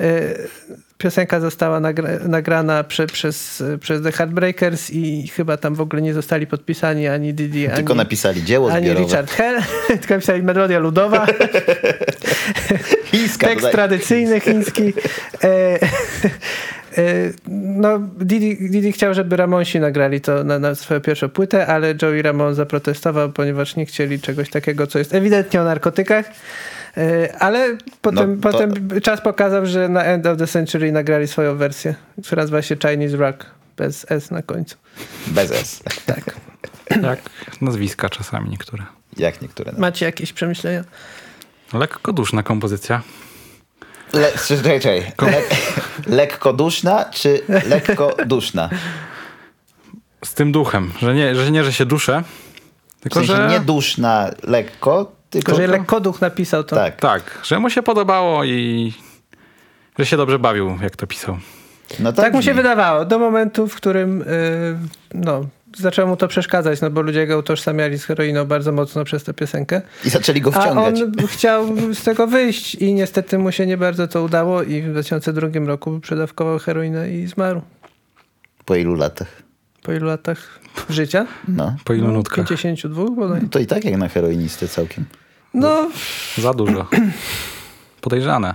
[0.00, 0.04] e,
[0.98, 6.14] piosenka została nagra, nagrana prze, przez, przez The Heartbreakers i chyba tam w ogóle nie
[6.14, 9.06] zostali podpisani ani Didi, Tylko ani, napisali dzieło ani zbiorowe.
[9.06, 9.62] Richard Hell,
[10.00, 11.26] tylko napisali melodia ludowa,
[13.10, 13.72] Chińska tekst tutaj.
[13.72, 14.92] tradycyjny chiński.
[15.44, 15.80] E, e,
[17.48, 22.22] no, Didi, Didi chciał, żeby Ramonsi nagrali to na, na swoją pierwszą płytę, ale Joey
[22.22, 26.30] Ramon zaprotestował, ponieważ nie chcieli czegoś takiego, co jest ewidentnie o narkotykach.
[26.96, 31.26] E, Ale potem, No to- potem czas pokazał, że na End of the Century nagrali
[31.28, 33.46] swoją wersję, która nazywa się Chinese Rock,
[33.76, 34.76] bez S na końcu.
[35.26, 35.82] Bez S.
[36.06, 36.34] Tak.
[37.02, 37.20] Jak
[37.60, 38.84] nazwiska czasami niektóre.
[39.16, 39.72] Jak niektóre.
[39.78, 40.84] Macie jakieś przemyślenia?
[41.72, 43.02] Lekko duszna kompozycja.
[44.12, 45.12] Le, czekaj, czekaj.
[45.32, 45.42] Le,
[46.16, 48.70] lekko duszna czy lekko duszna?
[50.24, 52.22] Z tym duchem, że nie, że, nie, że się duszę,
[52.96, 53.48] W tylko sensie że...
[53.48, 55.54] nie duszna lekko, tylko...
[55.54, 56.76] Że lekkoduch napisał to.
[56.76, 56.96] Tak.
[56.96, 58.92] Tak, że mu się podobało i
[59.98, 61.38] że się dobrze bawił, jak to pisał.
[62.00, 64.24] No Tak mu się wydawało, do momentu, w którym yy,
[65.14, 65.44] no,
[65.76, 69.34] zaczęło mu to przeszkadzać, no bo ludzie go utożsamiali z heroiną bardzo mocno przez tę
[69.34, 69.82] piosenkę.
[70.04, 71.02] I zaczęli go A wciągać.
[71.02, 74.90] on chciał z tego wyjść i niestety mu się nie bardzo to udało i w
[74.90, 77.62] 2002 roku przedawkował heroinę i zmarł.
[78.64, 79.42] Po ilu latach?
[79.82, 80.60] Po ilu latach
[80.90, 81.26] życia?
[81.48, 81.76] No.
[81.84, 82.48] Po ilu nutkach?
[82.48, 83.40] 52 bodaj.
[83.50, 85.04] To i tak jak na heroinistę całkiem.
[85.54, 85.90] No,
[86.38, 86.86] Za dużo.
[88.00, 88.54] Podejrzane.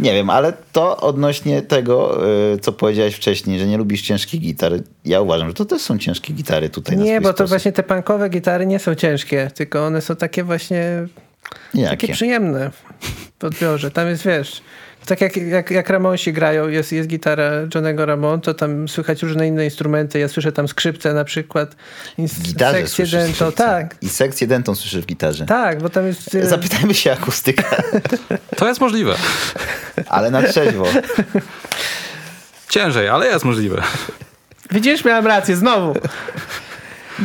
[0.00, 4.72] Nie wiem, ale to odnośnie tego, y, co powiedziałeś wcześniej, że nie lubisz ciężkich gitar,
[5.04, 7.48] ja uważam, że to też są ciężkie gitary tutaj na Nie, swój bo to sposób.
[7.48, 11.06] właśnie te punkowe gitary nie są ciężkie, tylko one są takie właśnie
[11.74, 11.88] Jakie?
[11.90, 12.70] takie przyjemne
[13.40, 13.90] w odbiorze.
[13.90, 14.62] Tam jest, wiesz,
[15.08, 19.46] tak jak, jak, jak Ramonsi grają, jest, jest gitara Johnego Ramon, to tam słychać różne
[19.46, 20.18] inne instrumenty.
[20.18, 21.76] Ja słyszę tam skrzypce na przykład.
[22.18, 23.52] i W gitarze sekcję dento.
[23.52, 25.46] Tak, I sekcję dentą słyszysz w gitarze.
[25.46, 26.34] tak, bo tam jest...
[26.34, 27.82] e, Zapytajmy się akustyka,
[28.56, 29.14] To jest możliwe.
[30.08, 30.86] ale na trzeźwo.
[32.68, 33.82] Ciężej, ale jest możliwe.
[34.70, 35.94] Widzisz, miałem rację, znowu.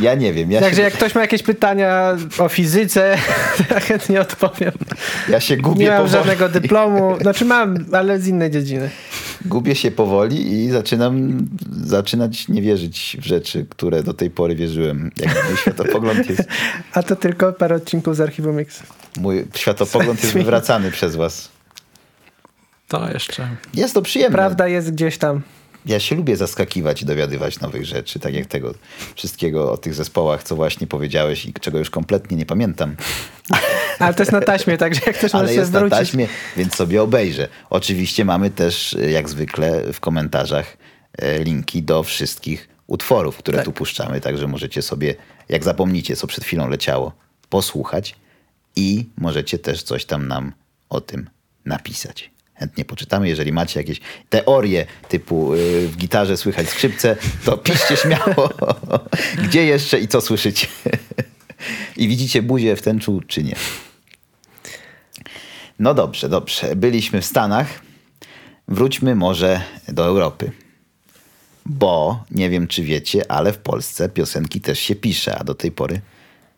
[0.00, 3.16] Ja nie wiem, ja Także się, jak ktoś ma jakieś pytania o fizyce,
[3.68, 4.72] to ja chętnie odpowiem.
[5.28, 6.12] ja się gubię Nie mam powoli.
[6.12, 7.16] żadnego dyplomu.
[7.20, 8.90] Znaczy mam, ale z innej dziedziny.
[9.44, 11.38] Gubię się powoli i zaczynam
[11.84, 15.10] zaczynać nie wierzyć w rzeczy, które do tej pory wierzyłem.
[15.16, 16.42] Jak mój światopogląd jest,
[16.94, 18.82] A to tylko parę odcinków z Archiwum Mix.
[19.16, 21.48] mój światopogląd jest wywracany przez was.
[22.88, 23.48] To jeszcze.
[23.74, 24.36] Jest to przyjemne.
[24.36, 25.40] Prawda jest gdzieś tam.
[25.86, 28.74] Ja się lubię zaskakiwać i dowiadywać nowych rzeczy, tak jak tego
[29.14, 32.96] wszystkiego o tych zespołach, co właśnie powiedziałeś i czego już kompletnie nie pamiętam.
[33.98, 35.98] Ale to jest na taśmie, także jak ktoś może Ale się jest na zwrócić.
[35.98, 37.48] taśmie, więc sobie obejrzę.
[37.70, 40.76] Oczywiście mamy też, e, jak zwykle, w komentarzach
[41.18, 43.64] e, linki do wszystkich utworów, które Tak.
[43.64, 45.14] tu puszczamy, także możecie sobie,
[45.48, 47.12] jak zapomnicie, co przed chwilą leciało,
[47.48, 48.16] posłuchać
[48.76, 50.52] i możecie też coś tam nam
[50.90, 51.30] o tym
[51.64, 52.30] napisać.
[52.54, 53.28] Chętnie poczytamy.
[53.28, 58.50] Jeżeli macie jakieś teorie typu y, w gitarze słychać skrzypce, to piszcie śmiało,
[59.48, 60.66] gdzie jeszcze i co słyszycie.
[61.96, 63.56] I widzicie buzię w tęczu, czy nie.
[65.78, 66.76] No dobrze, dobrze.
[66.76, 67.66] Byliśmy w Stanach.
[68.68, 70.52] Wróćmy może do Europy.
[71.66, 75.72] Bo nie wiem, czy wiecie, ale w Polsce piosenki też się pisze, a do tej
[75.72, 76.00] pory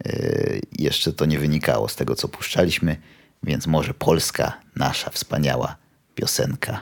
[0.04, 2.96] yy, jeszcze to nie wynikało z tego, co puszczaliśmy,
[3.42, 5.76] więc może polska, nasza wspaniała
[6.16, 6.80] piosenka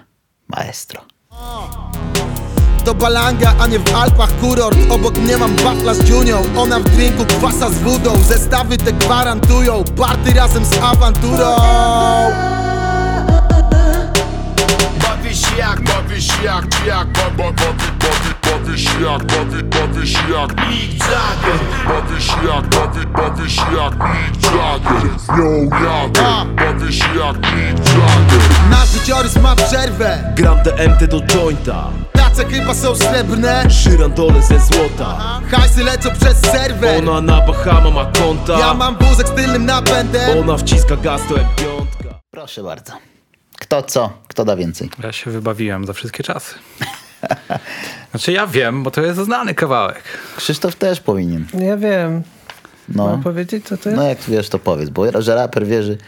[0.48, 1.00] Maestro.
[2.84, 6.82] To balanga, a nie w Alpach kurort Obok mnie mam wafla z Junią Ona w
[6.84, 11.56] drinku kwasa z wodą Zestawy te gwarantują Party razem z awanturą
[15.02, 17.54] Bawię się jak, bawię się jak, jak, bawi, bawi,
[17.98, 21.60] bawi, bawię się jak, bawi, bawię się jak Mick Jagger
[23.30, 29.56] bawię się jak Mick Jagger Yo, Jagger Bawię się jak Mick Jagger Nasz życiorys ma
[29.56, 36.40] przerwę Gram DMT do jointa Tace chyba są srebrne Szyrandole ze złota Hajsy lecą przez
[36.40, 41.20] serwer Ona na Bahama ma konta Ja mam wózek z tylnym napędem Ona wciska gaz
[41.28, 42.92] to jak piątka Proszę bardzo.
[43.58, 44.12] Kto co?
[44.28, 44.90] Kto da więcej?
[45.02, 46.54] Ja się wybawiłem za wszystkie czasy.
[48.10, 50.02] Znaczy ja wiem, bo to jest znany kawałek.
[50.36, 51.46] Krzysztof też powinien.
[51.54, 52.22] Ja wiem.
[52.88, 53.06] No.
[53.06, 54.02] Mam powiedzieć, co to jest?
[54.02, 55.98] No jak wiesz, to powiedz, bo że raper wierzy,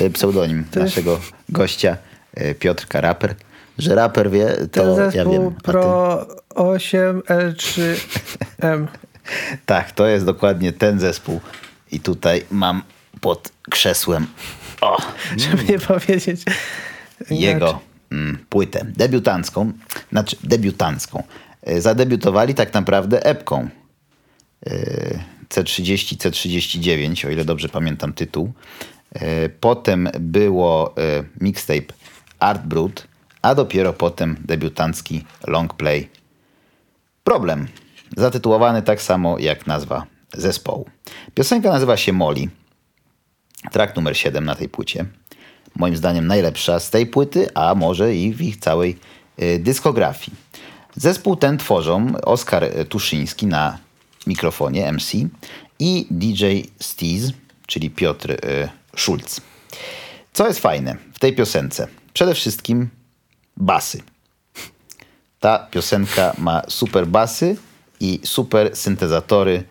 [0.00, 1.96] y, pseudonim naszego gościa,
[2.40, 3.34] y, Piotrka Raper,
[3.78, 5.54] że raper wie, Ten to ja wiem.
[5.62, 8.86] Pro 8L3M.
[9.66, 11.40] Tak, to jest dokładnie ten zespół.
[11.92, 12.82] I tutaj mam
[13.20, 14.26] pod krzesłem
[14.80, 14.96] o,
[15.36, 16.40] Żeby nie powiedzieć
[17.30, 17.80] jego
[18.12, 19.72] mm, płytę debiutancką,
[20.12, 21.22] znaczy debiutancką.
[21.68, 23.68] Y, Zadebiutowali tak naprawdę epką
[24.66, 28.52] y, C30, C39, o ile dobrze pamiętam tytuł.
[29.16, 31.94] Y, Potem było y, mixtape
[32.38, 33.06] Art Brut,
[33.42, 36.08] a dopiero potem debiutancki long play
[37.24, 37.66] Problem.
[38.16, 40.86] Zatytułowany tak samo jak nazwa zespołu.
[41.34, 42.48] Piosenka nazywa się Molly.
[43.72, 45.04] Track numer 7 na tej płycie.
[45.76, 48.98] Moim zdaniem najlepsza z tej płyty, a może i w ich całej
[49.42, 50.36] y, dyskografii.
[50.96, 53.78] Zespół ten tworzą Oskar Tuszyński na
[54.26, 55.12] mikrofonie MC
[55.78, 56.44] i DJ
[56.80, 57.32] Steez,
[57.66, 58.36] czyli Piotr y,
[58.96, 59.40] Schulz.
[60.32, 61.88] Co jest fajne w tej piosence?
[62.12, 62.88] Przede wszystkim
[63.56, 64.02] basy.
[65.40, 67.56] Ta piosenka ma super basy
[68.00, 69.64] i super syntezatory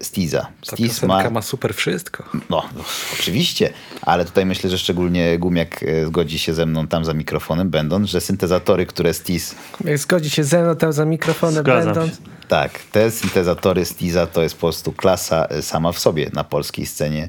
[0.00, 0.40] Steeza.
[0.40, 1.42] Ta Steez piosenka ma...
[1.42, 2.24] super wszystko.
[2.50, 2.84] no, no,
[3.20, 7.70] oczywiście, ale tutaj myślę, że szczególnie Gumiak e, zgodzi się ze mną tam za mikrofonem,
[7.70, 9.54] będąc, że syntezatory, które Stiz,
[9.84, 12.16] Jak zgodzi się ze mną tam za mikrofonem Zgadzam będąc.
[12.16, 12.22] się.
[12.48, 16.86] tak, te syntezatory Stiza to jest po prostu klasa e, sama w sobie na polskiej
[16.86, 17.28] scenie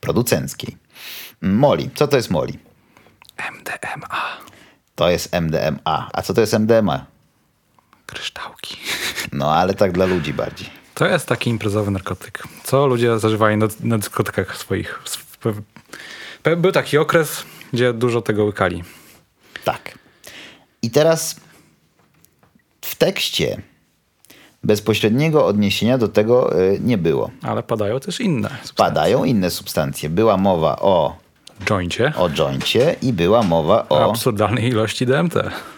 [0.00, 0.76] producenckiej.
[1.42, 2.58] Moli, co to jest Moli?
[3.52, 4.08] MDMA.
[4.94, 6.10] To jest MDMA.
[6.12, 7.06] A co to jest MDMA?
[8.06, 8.76] Kryształki.
[9.32, 10.81] No, ale tak dla ludzi bardziej.
[11.02, 15.00] To jest taki imprezowy narkotyk, co ludzie zażywają na, na dyskotekach swoich.
[16.56, 18.84] Był taki okres, gdzie dużo tego łykali.
[19.64, 19.98] Tak.
[20.82, 21.40] I teraz
[22.80, 23.62] w tekście
[24.64, 27.30] bezpośredniego odniesienia do tego e, nie było.
[27.42, 28.48] Ale padają też inne.
[28.48, 28.74] substancje.
[28.76, 30.10] Padają inne substancje.
[30.10, 31.16] Była mowa o
[31.70, 32.12] joincie.
[32.16, 34.10] o joincie i była mowa o...
[34.10, 35.34] Absurdalnej ilości DMT.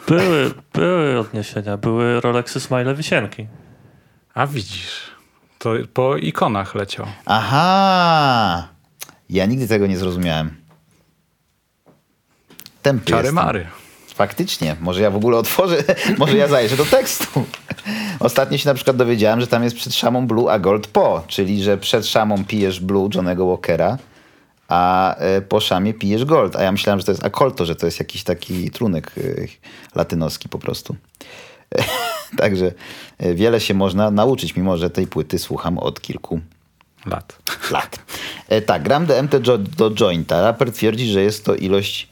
[0.09, 3.47] Były, były odniesienia, były Rolexy Smile Wisienki.
[4.35, 5.14] A widzisz,
[5.65, 7.07] to po ikonach leciał.
[7.27, 8.69] Aha!
[9.31, 10.57] Ja nigdy tego nie zrozumiałem.
[12.83, 13.35] Tempy Czary jestem.
[13.35, 13.67] mary.
[14.15, 15.85] Faktycznie, może ja w ogóle otworzę,
[16.19, 17.45] może ja zajrzę do tekstu.
[18.21, 21.63] Ostatnio się na przykład dowiedziałem, że tam jest przed szamą Blue a Gold po, czyli
[21.63, 23.99] że przed szamą pijesz Blue Johnego Walkera,
[24.69, 26.57] a e, po szamie pijesz Gold.
[26.57, 29.21] A ja myślałem, że to jest akolto, że to jest jakiś taki trunek e,
[29.95, 30.97] latynoski po prostu.
[32.37, 32.73] Także
[33.19, 36.41] e, wiele się można nauczyć, mimo że tej płyty słucham od kilku
[37.07, 37.39] Lat.
[37.71, 37.99] lat.
[38.49, 40.43] E, tak, gram DMT do, do jointa.
[40.43, 42.09] Raper twierdzi, że jest to ilość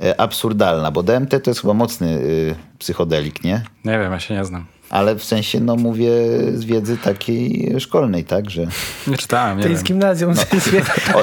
[0.00, 3.62] e, absurdalna, bo DMT to jest chyba mocny y, psychodelik, nie?
[3.84, 4.66] Nie wiem, ja się nie znam.
[4.90, 6.10] Ale w sensie, no mówię
[6.54, 8.66] z wiedzy takiej szkolnej, tak, że...
[9.06, 9.72] Nie czytałem, nie To wiem.
[9.72, 10.42] jest gimnazjum, no.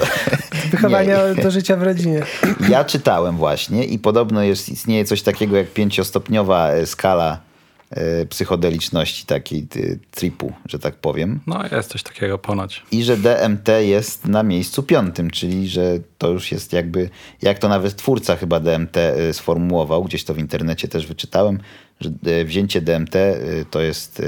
[0.71, 1.43] Wychowania nie.
[1.43, 2.23] do życia w rodzinie.
[2.69, 7.37] Ja czytałem właśnie i podobno jest, istnieje coś takiego jak pięciostopniowa skala
[8.29, 9.67] psychodeliczności, takiej
[10.11, 11.39] tripu, że tak powiem.
[11.47, 12.83] No jest coś takiego ponoć.
[12.91, 17.09] I że DMT jest na miejscu piątym, czyli że to już jest jakby,
[17.41, 21.59] jak to nawet twórca chyba DMT y, sformułował, gdzieś to w internecie też wyczytałem,
[21.99, 23.15] że y, wzięcie DMT
[23.71, 24.21] to jest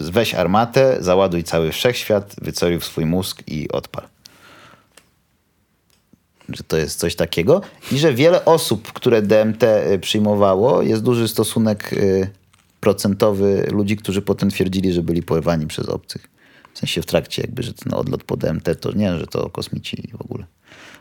[0.00, 4.11] weź armatę, załaduj cały wszechświat, wycoruj w swój mózg i odpal.
[6.48, 7.60] Że to jest coś takiego
[7.92, 12.30] i że wiele osób, które DMT y, przyjmowało, jest duży stosunek y,
[12.80, 16.28] procentowy ludzi, którzy potem twierdzili, że byli porwani przez obcych.
[16.74, 20.10] W sensie w trakcie jakby, że ten odlot po DMT to nie, że to kosmici
[20.18, 20.44] w ogóle.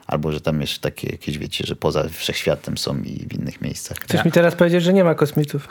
[0.07, 3.97] Albo, że tam jeszcze takie jakieś, wiecie, że poza wszechświatem są i w innych miejscach.
[3.97, 5.67] Chcesz mi teraz powiedzieć, że nie ma kosmitów?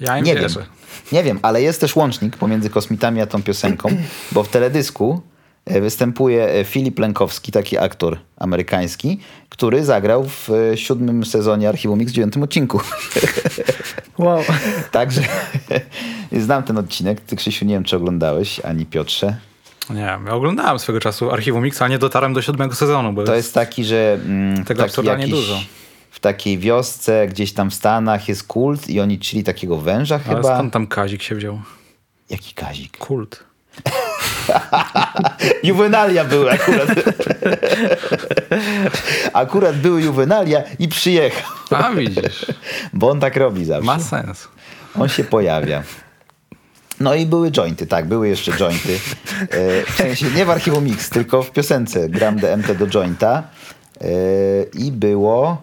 [0.00, 0.60] Ja im Nie wierzę.
[0.60, 0.68] wiem.
[1.12, 3.88] Nie wiem, ale jest też łącznik pomiędzy kosmitami a tą piosenką,
[4.32, 5.20] bo w teledysku
[5.66, 12.10] występuje e, Filip Lękowski, taki aktor amerykański, który zagrał w e, siódmym sezonie Archiwum X
[12.10, 12.80] w dziewiątym odcinku.
[14.18, 14.42] Wow.
[14.92, 15.22] Także
[16.32, 17.20] znam ten odcinek.
[17.20, 19.36] Ty, Krzysiu, nie wiem, czy oglądałeś, ani Piotrze.
[19.90, 23.24] Nie wiem, ja oglądałem swego czasu Archiwum Mix, a nie dotarłem do siódmego sezonu, bo
[23.24, 25.60] To jest taki, że mm, Tego taki absurdalnie dużo.
[26.10, 30.24] w takiej wiosce gdzieś tam w Stanach jest kult i oni czyli takiego węża Ale
[30.36, 30.54] chyba.
[30.54, 31.60] skąd tam Kazik się wziął?
[32.30, 32.98] Jaki kazik?
[32.98, 33.44] Kult.
[35.62, 36.88] Juwenalia były akurat.
[39.32, 41.50] akurat były juwenalia i przyjechał.
[41.70, 42.46] A widzisz,
[42.92, 43.86] Bo on tak robi zawsze.
[43.86, 44.48] ma sens.
[44.98, 45.82] On się pojawia.
[47.00, 48.98] No i były jointy, tak, były jeszcze jointy.
[49.50, 53.42] E, W sensie nie w archiwum Mix, tylko w piosence gram DMT do jointa.
[54.00, 54.06] E,
[54.74, 55.62] I było,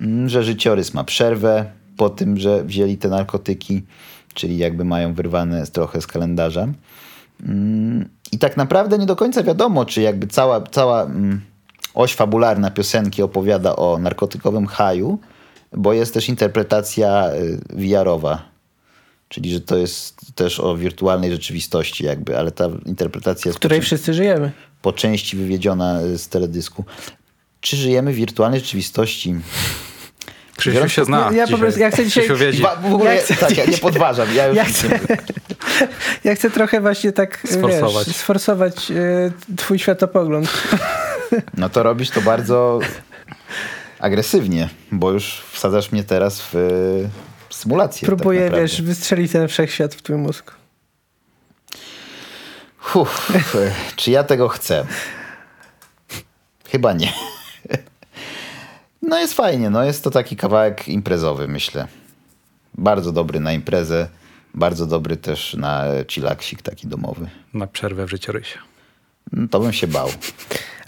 [0.00, 1.64] mm, że życiorys ma przerwę
[1.96, 3.82] po tym, że wzięli te narkotyki,
[4.34, 6.66] czyli jakby mają wyrwane trochę z kalendarza.
[7.46, 11.40] Mm, I tak naprawdę nie do końca wiadomo, czy jakby cała, cała mm,
[11.94, 15.18] oś fabularna piosenki opowiada o narkotykowym haju,
[15.72, 18.42] bo jest też interpretacja y, VR-owa.
[19.28, 24.14] Czyli, że to jest też o wirtualnej rzeczywistości jakby, ale ta interpretacja W której wszyscy
[24.14, 24.52] żyjemy.
[24.82, 26.84] po części wywiedziona y, z teledysku.
[27.60, 29.34] Czy żyjemy w wirtualnej rzeczywistości?
[30.58, 31.18] Krzysiu się zna.
[31.32, 32.28] Ja- ja po prostu- ja chcę dzisiaj-
[32.82, 34.34] W ogóle, Ja chcę tak, ja nie podważam.
[34.34, 34.98] Ja już Ja chcę,
[36.24, 38.06] ja chcę trochę właśnie tak Sforsować.
[38.06, 40.62] Wiesz, sforsować y, twój światopogląd.
[41.56, 42.78] No to robisz to bardzo
[43.98, 46.48] agresywnie, bo już wsadzasz mnie teraz w,
[47.48, 48.06] w symulację.
[48.06, 50.52] Próbuję, tak wiesz, wystrzelić ten wszechświat w twój mózg.
[52.94, 53.32] Uff,
[53.96, 54.86] czy ja tego chcę?
[56.70, 57.12] Chyba nie.
[59.02, 61.86] No jest fajnie, no jest to taki kawałek imprezowy, myślę.
[62.74, 64.08] Bardzo dobry na imprezę,
[64.54, 67.28] bardzo dobry też na chillaksik taki domowy.
[67.54, 68.58] Na przerwę w życiorysie.
[69.32, 70.08] No, to bym się bał.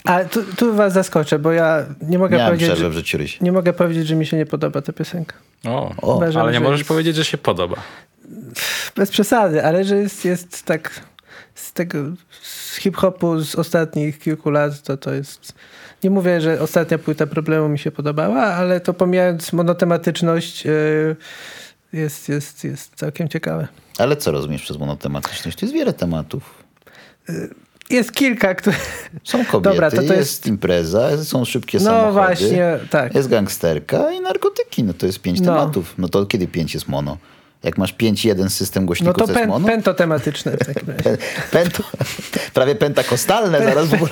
[0.05, 3.37] A tu, tu was zaskoczę, bo ja nie mogę Miałem powiedzieć, przerwę że, w życiorysie.
[3.41, 5.35] nie mogę powiedzieć, że mi się nie podoba ta piosenka.
[5.65, 7.75] O, O, Uważam, ale nie że możesz jest- powiedzieć, że się podoba.
[8.95, 11.01] Bez przesady, ale że jest, jest tak
[11.55, 11.97] z tego
[12.41, 15.53] z hip-hopu z ostatnich kilku lat, to to jest...
[16.03, 21.15] Nie mówię, że ostatnia płyta problemu mi się podobała, ale to pomijając monotematyczność yy,
[21.93, 23.67] jest, jest, jest całkiem ciekawe.
[23.97, 25.57] Ale co rozumiesz przez monotematyczność?
[25.57, 26.63] To jest wiele tematów.
[27.89, 28.75] Jest kilka, które...
[29.23, 32.11] Są kobiety, Dobra, to to jest, jest- impreza, są szybkie No samochody.
[32.13, 33.15] właśnie, tak.
[33.15, 34.83] Jest gangsterka i narkotyki.
[34.83, 35.45] No to jest pięć No.
[35.45, 35.93] tematów.
[35.97, 37.17] No to kiedy pięć jest mono?
[37.63, 39.67] Jak masz pięć, jeden system No głośników, to to jest pen, mono?
[39.67, 41.03] pentotematyczne w takim razie.
[41.03, 41.17] Pen,
[41.51, 41.83] pento,
[42.53, 44.09] prawie pentakostalne, zaraz w ogóle.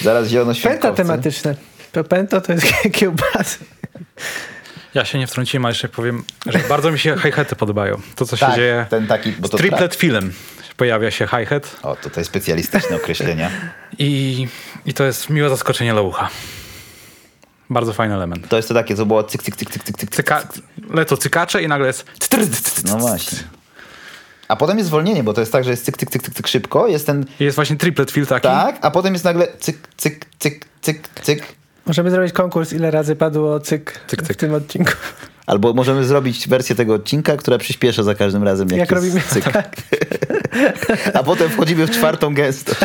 [0.00, 0.86] zaraz zielonoświątkowce.
[0.88, 1.54] Pentatematyczne.
[1.92, 2.66] To pento to jest
[2.98, 3.58] kiełbasy.
[4.94, 8.00] Ja się nie wtrąciłem, ale jeszcze powiem, że bardzo mi się hi-haty podobają.
[8.16, 10.32] To, co się Tak, dzieje ten taki, bo to triplet film.
[10.76, 13.50] pojawia się hi-hat O, tutaj specjalistyczne określenia.
[13.98, 14.46] i,
[14.86, 16.28] i to jest miłe zaskoczenie dla ucha.
[17.72, 18.48] Bardzo fajny element.
[18.48, 20.10] To jest to takie, co było cyk, cyk, cyk, cyk, cyk, cyk.
[20.10, 20.48] Cyka,
[20.90, 22.04] lecą cykacze i nagle jest...
[22.84, 23.38] No właśnie.
[24.48, 26.48] A potem jest zwolnienie, bo to jest tak, że jest cyk, cyk, cyk, cyk, cyk
[26.48, 28.42] szybko, jest ten Jest właśnie triplet fill taki.
[28.48, 31.42] tak, a potem jest nagle cyk, cyk, cyk, cyk, cyk.
[31.86, 34.32] Możemy zrobić konkurs, ile razy padło cyk, Cyk, cyk.
[34.32, 34.92] w tym odcinku.
[35.46, 39.20] Albo możemy zrobić wersję tego odcinka, która przyspieszy za każdym razem, jak, Jak jest robimy
[39.28, 39.44] cyk.
[39.52, 39.76] tak.
[41.14, 42.80] A potem wchodzimy w czwartą gęstość.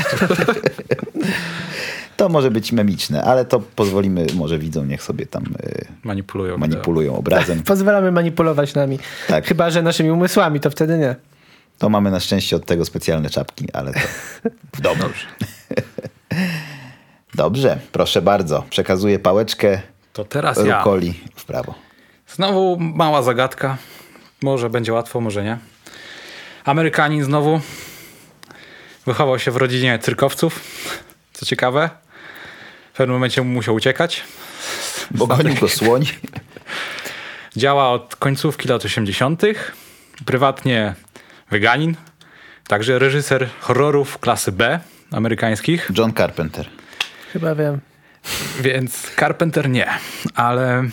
[2.18, 6.58] To może być memiczne, ale to pozwolimy może widzom, niech sobie tam y, Manipulują.
[6.58, 7.64] manipulują obrazem.
[7.64, 9.00] Pozwalamy manipulować nami.
[9.28, 9.48] Tak.
[9.48, 11.16] Chyba, że naszymi umysłami, to wtedy nie.
[11.78, 14.00] To mamy na szczęście od tego specjalne czapki, ale to
[14.74, 15.04] w domu.
[17.36, 18.64] Dobrze, proszę bardzo.
[18.70, 19.82] Przekazuję pałeczkę
[20.14, 20.78] To teraz ja.
[20.78, 21.74] rukoli w prawo.
[22.28, 23.78] Znowu mała zagadka.
[24.42, 25.58] Może będzie łatwo, może nie.
[26.66, 27.60] Amerykanin znowu
[29.06, 30.60] wychował się w rodzinie cyrkowców.
[31.34, 31.90] Co ciekawe.
[32.98, 34.24] W pewnym momencie musiał uciekać.
[35.12, 36.06] Bo gonił go słoń.
[37.56, 39.42] Działa od końcówki lat 80.
[40.26, 40.94] Prywatnie
[41.52, 41.96] weganin.
[42.68, 44.80] Także reżyser horrorów klasy B
[45.12, 45.92] amerykańskich.
[45.98, 46.70] John Carpenter.
[47.34, 47.80] Chyba wiem.
[48.60, 49.88] Więc Carpenter nie,
[50.36, 50.84] ale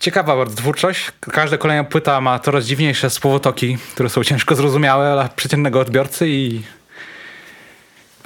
[0.00, 1.12] ciekawa bardzo twórczość.
[1.20, 6.62] Każda kolejna płyta ma coraz dziwniejsze słowotoki, które są ciężko zrozumiałe dla przeciętnego odbiorcy i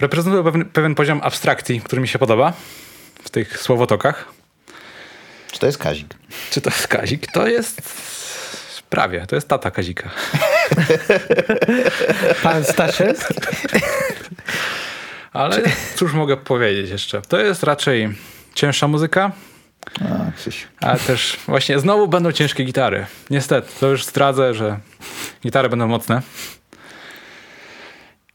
[0.00, 2.52] reprezentują pewien, pewien poziom abstrakcji, który mi się podoba
[3.24, 4.28] w tych słowotokach.
[5.52, 6.14] Czy to jest Kazik?
[6.50, 7.32] Czy to jest Kazik?
[7.32, 7.82] To jest
[8.90, 10.10] prawie, to jest tata Kazika.
[12.42, 13.34] Pan Staszewski.
[15.32, 15.62] Ale
[15.94, 17.22] cóż mogę powiedzieć jeszcze?
[17.22, 18.08] To jest raczej
[18.54, 19.32] cięższa muzyka,
[20.80, 20.86] A.
[20.86, 23.06] Ale też właśnie znowu będą ciężkie gitary.
[23.30, 24.78] Niestety, to już zdradzę, że
[25.42, 26.22] gitary będą mocne.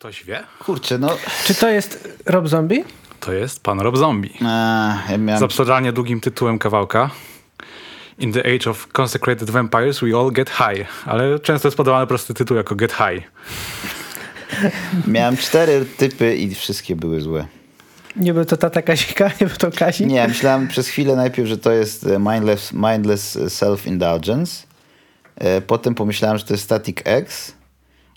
[0.00, 0.42] Ktoś wie?
[0.58, 1.16] Kurczę, no...
[1.44, 2.84] Czy to jest Rob Zombie?
[3.20, 4.34] To jest pan Rob Zombie.
[4.44, 5.44] A, ja Z miałem...
[5.44, 7.10] absurdalnie długim tytułem kawałka.
[8.18, 10.86] In the age of consecrated vampires, we all get high.
[11.06, 13.30] Ale często jest podawany prosty tytuł jako get high.
[15.06, 17.46] miałem cztery typy i wszystkie były złe.
[18.16, 20.06] Nie był to tata Kazika, nie był to Kazik?
[20.06, 24.66] Nie, myślałem przez chwilę najpierw, że to jest e, mindless, mindless self-indulgence.
[25.36, 27.52] E, Potem pomyślałem, że to jest Static X.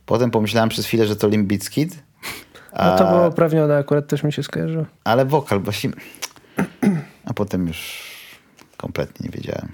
[0.06, 2.04] Potem pomyślałem przez chwilę, że to Limp Bizkit.
[2.80, 4.86] No to było uprawnione, akurat też mi się skojarzyło.
[5.04, 5.89] Ale wokal właśnie...
[7.26, 8.04] A potem już
[8.78, 9.70] kompletnie nie wiedziałem.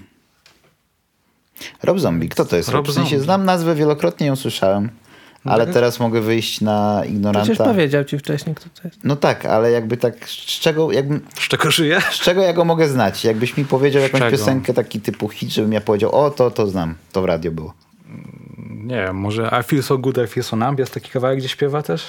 [1.82, 2.68] Rob Zombie, kto to jest?
[2.68, 3.24] Rob w sensie Zombie.
[3.24, 4.90] znam nazwę, wielokrotnie ją słyszałem,
[5.44, 7.64] ale teraz mogę wyjść na Przecież ignoranta.
[7.64, 8.98] powiedział ci wcześniej, kto to jest.
[9.04, 12.00] No tak, ale jakby tak, z czego, jakbym, Z czego żyje?
[12.10, 13.24] z czego ja go mogę znać?
[13.24, 14.36] Jakbyś mi powiedział jakąś czego?
[14.36, 17.74] piosenkę, taki typu hit, żebym ja powiedział, o to, to znam, to w radio było.
[18.68, 21.48] Nie wiem, może I feel so good, I feel so numb jest taki kawałek, gdzie
[21.48, 22.06] śpiewa też?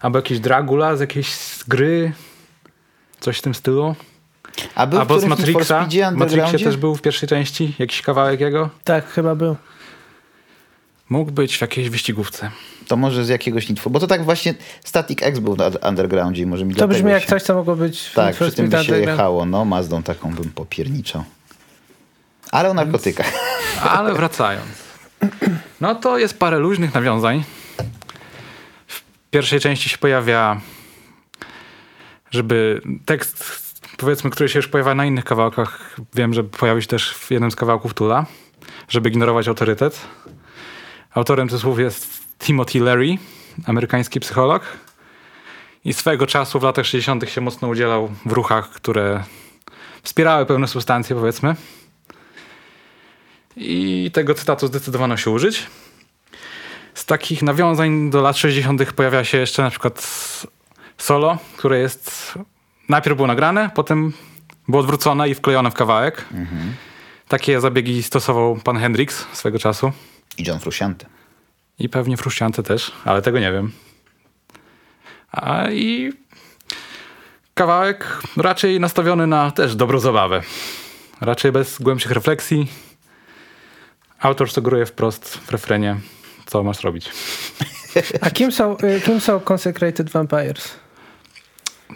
[0.00, 1.36] Albo jakiś Dragula z jakiejś
[1.68, 2.12] gry?
[3.20, 3.94] Coś w tym stylu?
[4.74, 5.86] A był Albo z Matrixa?
[6.12, 8.70] W Matrixie też był w pierwszej części jakiś kawałek jego?
[8.84, 9.56] Tak, chyba był.
[11.08, 12.50] Mógł być w jakiejś wyścigówce.
[12.88, 13.92] To może z jakiegoś Need for...
[13.92, 14.54] Bo to tak właśnie
[14.84, 17.28] Static X był na Undergroundzie i może mi To brzmi jak się...
[17.28, 19.46] coś, co mogło być w Tak, przy tym by się jechało.
[19.46, 21.24] No, Mazdą taką bym popierniczał.
[22.50, 23.32] Ale o narkotykach.
[23.82, 24.81] Ale wracając.
[25.80, 27.44] No to jest parę luźnych nawiązań.
[28.86, 30.60] W pierwszej części się pojawia,
[32.30, 33.44] żeby tekst,
[33.96, 37.50] powiedzmy, który się już pojawia na innych kawałkach, wiem, że pojawi się też w jednym
[37.50, 38.26] z kawałków Tula,
[38.88, 40.00] żeby ignorować autorytet.
[41.14, 43.18] Autorem tych słów jest Timothy Leary,
[43.66, 44.62] amerykański psycholog.
[45.84, 47.30] I swego czasu w latach 60.
[47.30, 49.24] się mocno udzielał w ruchach, które
[50.02, 51.56] wspierały pewne substancje, powiedzmy.
[53.56, 55.66] I tego cytatu zdecydowano się użyć.
[56.94, 58.92] Z takich nawiązań do lat 60.
[58.92, 60.02] pojawia się jeszcze na przykład
[60.98, 62.34] solo, które jest
[62.88, 64.12] najpierw było nagrane, potem
[64.68, 66.24] było odwrócone i wklejone w kawałek.
[67.28, 69.92] Takie zabiegi stosował pan Hendrix swego czasu.
[70.38, 71.06] I John Frusciante.
[71.78, 73.72] I pewnie Frusciante też, ale tego nie wiem.
[75.32, 76.12] A i
[77.54, 80.42] kawałek raczej nastawiony na też dobrą zabawę.
[81.20, 82.68] Raczej bez głębszych refleksji.
[84.22, 85.96] Autor sugeruje wprost w refrenie,
[86.46, 87.10] co masz robić.
[88.20, 90.70] A kim są, y, kim są Consecrated Vampires?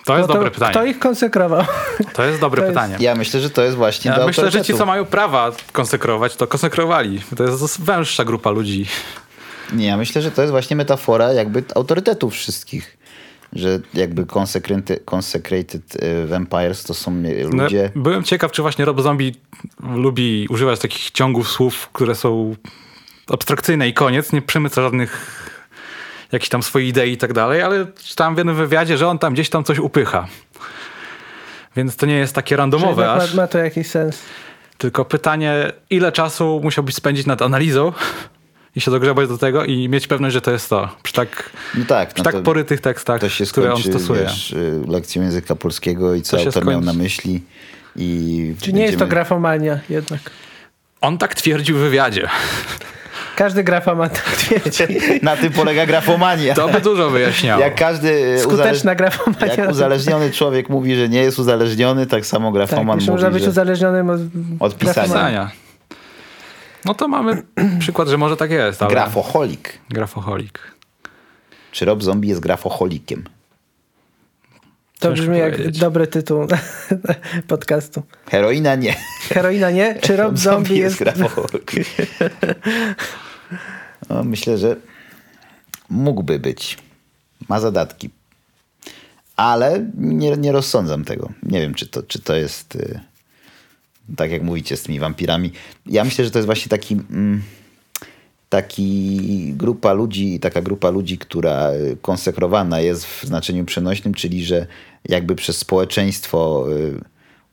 [0.05, 0.71] To jest No to dobre pytanie.
[0.71, 1.65] Kto ich konsekrował?
[2.13, 2.97] To jest dobre to jest- pytanie.
[3.01, 6.47] Ja myślę, że to jest właśnie Ja myślę, że ci, co mają prawa konsekrować, to
[6.47, 7.23] konsekrowali.
[7.37, 8.87] To jest węższa grupa ludzi.
[9.73, 12.97] Nie, ja myślę, że to jest właśnie metafora jakby autorytetów wszystkich.
[13.59, 17.91] Że jakby consecrated, consecrated e, vampires to są No, ludzie...
[17.95, 19.35] byłem ciekaw, czy właśnie Rob Zombie
[19.95, 22.57] lubi używać takich ciągów słów, które są
[23.29, 25.43] abstrakcyjne i koniec, nie przemyca żadnych
[26.33, 29.33] jakichś tam swoich idei i tak dalej, ale czytałem w jednym wywiadzie, że on tam
[29.35, 30.27] gdzieś tam coś upycha.
[31.77, 33.35] Więc to nie jest takie randomowe jednak aż.
[33.35, 34.23] ma, ma to jakiś sens?
[34.79, 37.93] Tylko pytanie, ile czasu musiałbyś spędzić nad analizą
[38.77, 40.89] i się dogrzebać do tego i mieć pewność, że to jest to.
[41.03, 43.99] Przy tak, No tak, przy no tak to, porytych tekstach, to się które on skończy,
[43.99, 44.21] stosuje.
[44.23, 46.87] wiesz, y, lekcją języka polskiego i co To się autor miał skończy.
[46.99, 47.43] na myśli.
[47.97, 50.21] I Czy nie jest to będziemy- grafomania jednak?
[51.01, 52.29] On tak twierdził w wywiadzie.
[53.37, 54.83] Każdy grafoman tak twierdzi.
[55.23, 56.55] Na tym polega grafomania.
[56.55, 57.63] To by dużo wyjaśniało.
[57.63, 59.55] Jak każdy y, Skuteczna grafomania.
[59.57, 63.31] jak uzależniony człowiek mówi, że nie jest uzależniony, tak samo tak, grafoman jeszcze mówi, można
[63.35, 63.51] być że...
[63.51, 64.21] uzależnionym od,
[64.61, 65.03] Od pisania.
[65.07, 65.51] Pisania.
[66.87, 67.43] No to mamy
[67.79, 68.91] przykład, że może tak jest, ale...
[68.91, 69.79] Grafoholik.
[69.91, 70.59] Grafoholik.
[71.73, 73.25] Czy Rob Zombie jest grafoholikiem?
[74.99, 75.79] To Ciężko brzmi jak powiedzieć.
[75.79, 76.47] dobry tytuł
[77.49, 78.03] podcastu.
[78.31, 78.95] Heroina nie.
[79.29, 79.95] Heroina nie?
[80.01, 80.99] Czy Rob Zombie jest...
[80.99, 81.73] grafoholik.
[84.09, 84.77] No, myślę, że
[85.91, 86.79] mógłby być.
[87.49, 88.11] Ma zadatki.
[89.37, 91.29] Ale nie, nie rozsądzam tego.
[91.43, 93.01] Nie wiem, czy to, czy to jest y,
[94.17, 95.53] tak jak mówicie z tymi wampirami.
[95.87, 97.43] Ja myślę, że to jest właśnie taki mm,
[98.49, 104.67] taki grupa ludzi, taka grupa ludzi, która y, konsekrowana jest w znaczeniu przenośnym, czyli że
[105.09, 107.01] jakby przez społeczeństwo y,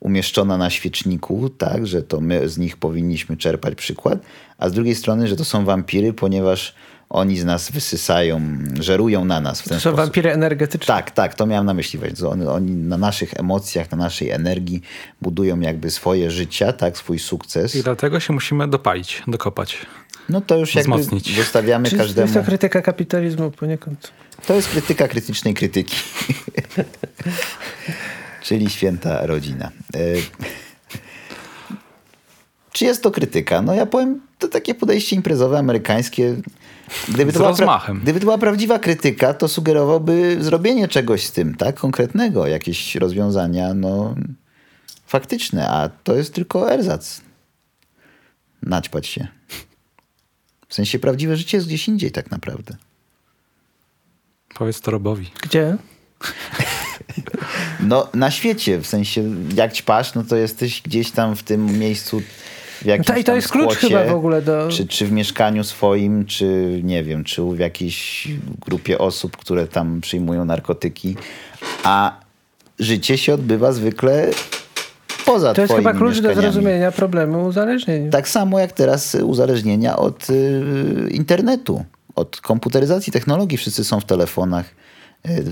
[0.00, 4.18] umieszczona na świeczniku, tak, że to my z nich powinniśmy czerpać przykład,
[4.58, 6.74] a z drugiej strony, że to są wampiry, ponieważ
[7.10, 8.40] oni z nas wysysają,
[8.80, 9.96] żerują na nas w ten To są sposób.
[9.96, 10.86] wampiry energetyczne.
[10.86, 12.16] Tak, tak, to miałem na myśli właśnie.
[12.16, 14.82] że Oni, oni na naszych emocjach, na naszej energii
[15.22, 17.74] budują jakby swoje życia, tak, swój sukces.
[17.76, 19.76] I dlatego się musimy dopalić, dokopać.
[20.28, 21.36] No to już jakby Wzmocnić.
[21.36, 22.24] zostawiamy Czy każdemu.
[22.26, 24.12] jest to krytyka kapitalizmu poniekąd?
[24.46, 25.96] To jest krytyka krytycznej krytyki.
[28.42, 29.70] Czyli święta rodzina.
[29.94, 29.98] E,
[32.72, 33.62] Czy jest to krytyka?
[33.62, 36.36] No ja powiem, to takie podejście imprezowe, amerykańskie.
[37.08, 38.00] Gdyby Z to, była pra- rozmachem.
[38.00, 41.76] gdyby to była prawdziwa krytyka, to sugerowałby zrobienie czegoś z tym, tak?
[41.80, 44.14] Konkretnego, jakieś rozwiązania, no
[45.06, 47.20] faktyczne, a to jest tylko erzac.
[48.62, 49.26] Naćpać się.
[50.68, 52.76] W sensie prawdziwe życie jest gdzieś indziej tak naprawdę.
[54.54, 55.30] Powiedz to Robowi.
[55.42, 55.76] Gdzie?
[57.80, 59.22] No na świecie, w sensie
[59.54, 62.22] jak ćpasz, no to jesteś gdzieś tam w tym miejscu
[62.84, 64.68] w jakimś To, I to tam jest klucz chyba w ogóle do...
[64.68, 68.28] Czy, czy w mieszkaniu swoim, czy nie wiem, czy w jakiejś
[68.66, 71.16] grupie osób, które tam przyjmują narkotyki,
[71.84, 72.20] a
[72.78, 74.30] życie się odbywa zwykle
[75.26, 78.10] poza To jest chyba klucz do zrozumienia problemu uzależnienia.
[78.10, 80.62] Tak samo jak teraz uzależnienia od y,
[81.10, 83.58] internetu, od komputeryzacji technologii.
[83.58, 84.64] Wszyscy są w telefonach,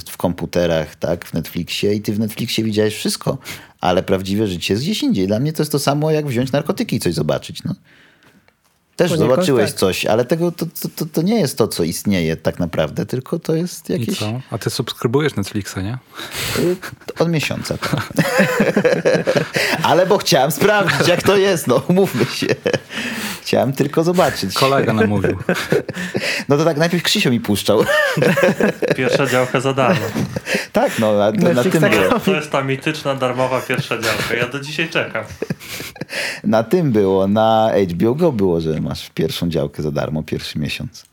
[0.09, 3.39] w komputerach, tak, w Netflixie i ty w Netflixie widziałeś wszystko,
[3.81, 5.27] ale prawdziwe życie jest gdzieś indziej.
[5.27, 7.65] Dla mnie to jest to samo jak wziąć narkotyki i coś zobaczyć.
[7.65, 7.75] No.
[8.97, 9.79] Też Poniekąd zobaczyłeś tak.
[9.79, 10.67] coś, ale tego to,
[10.97, 14.41] to, to, nie jest to, co istnieje tak naprawdę, tylko to jest I jakieś co?
[14.51, 15.99] A ty subskrybujesz Netflixa, nie?
[16.59, 16.77] y,
[17.19, 17.79] od miesiąca.
[17.79, 18.13] Tak.
[19.83, 22.47] ale bo chciałem sprawdzić, jak to jest, no umówmy się.
[23.43, 24.55] Chciałem tylko zobaczyć.
[24.55, 25.39] Kolega namówił.
[26.49, 27.85] No to tak, najpierw Krzysio mi puszczał.
[28.97, 30.07] Pierwsza działka za darmo.
[30.73, 32.21] tak, no, na, na Netflix tym tak było.
[32.21, 34.35] To jest ta mityczna, darmowa pierwsza działka.
[34.35, 35.25] Ja do dzisiaj czekam.
[36.45, 41.05] Na tym było, na HBO Go było, że masz pierwszą działkę za darmo pierwszy miesiąc.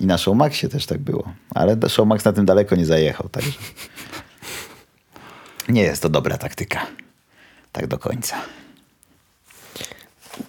[0.00, 1.32] I na Showmaxie też tak było.
[1.54, 3.58] Ale Showmax na tym daleko nie zajechał, także...
[5.68, 6.86] Nie jest to dobra taktyka.
[7.72, 8.36] Tak do końca.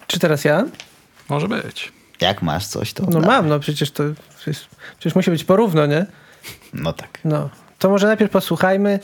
[0.06, 0.64] Czy teraz ja?
[1.28, 1.92] Może być.
[2.20, 3.02] Jak masz coś, to...
[3.02, 3.28] No dawaj.
[3.28, 4.04] mam, no przecież to
[4.36, 4.68] przecież,
[4.98, 6.06] przecież musi być porówno, nie?
[6.72, 7.18] No tak.
[7.24, 7.50] No.
[7.78, 9.00] To może najpierw posłuchajmy,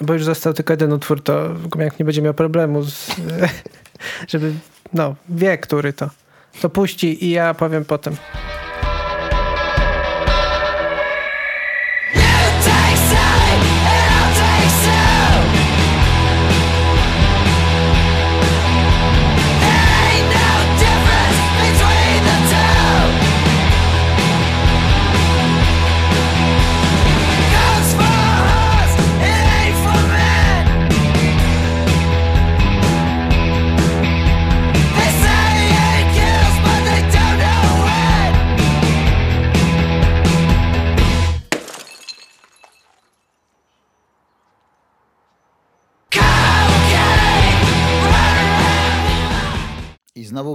[0.00, 3.10] bo już został tylko jeden utwór, to jak nie będzie miał problemu, z,
[4.28, 4.52] żeby,
[4.92, 6.10] no, wie, który to.
[6.60, 8.16] To puści i ja powiem potem.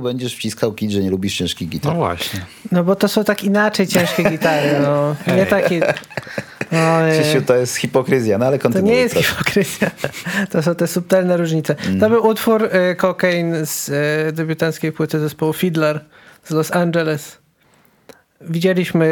[0.06, 1.91] Będziesz wciskał kit, że nie lubisz ciężkich gitar.
[1.93, 2.39] No właśnie.
[2.72, 5.16] No bo to są tak inaczej ciężkie gitary, no.
[5.38, 5.93] Nie takie...
[7.22, 8.91] Krzysiu, to jest hipokryzja, no ale To kontynuuj.
[8.91, 9.30] nie jest proszę.
[9.30, 9.91] hipokryzja.
[10.51, 11.76] To są te subtelne różnice.
[11.99, 13.89] To był utwór y, Cocaine z
[14.30, 16.06] y, debiutanckiej płyty zespołu Fiddler
[16.43, 17.38] z Los Angeles.
[18.41, 19.05] Widzieliśmy,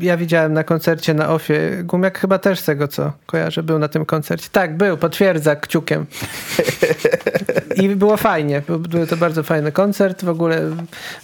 [0.00, 1.82] y, ja widziałem na koncercie na Ofie.
[1.84, 4.48] Gumiak chyba też z tego, co kojarzę, był na tym koncercie.
[4.52, 6.06] Tak, był, potwierdza kciukiem.
[7.82, 8.62] I było fajnie.
[8.68, 10.24] Był, to bardzo fajny koncert.
[10.24, 10.60] W ogóle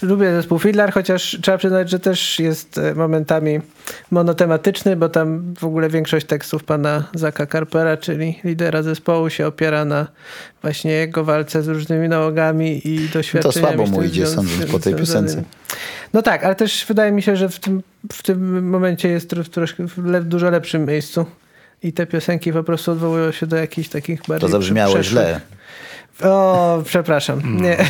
[0.02, 3.60] lubię zespół Fiddler, chociaż trzeba przyznać, że też jest e, momentami
[4.10, 9.84] monotematyczny, bo tam w ogóle większość tekstów pana Zaka Carpera, czyli lidera zespołu, się opiera
[9.84, 10.06] na
[10.62, 13.76] właśnie jego walce z różnymi nałogami i doświadczeniami.
[13.76, 15.42] słabo z mu idzie, sądząc po tej piosence.
[16.12, 19.49] No tak, ale też wydaje mi się, że w tym, w tym momencie jest tro-
[19.49, 21.27] troszkę w le, dużo lepszym miejscu.
[21.83, 25.41] I te piosenki po prostu odwołują się do jakichś takich bardziej To zabrzmiało przeszłych- źle.
[26.23, 27.39] o, przepraszam.
[27.41, 27.62] Mm.
[27.62, 27.77] Nie.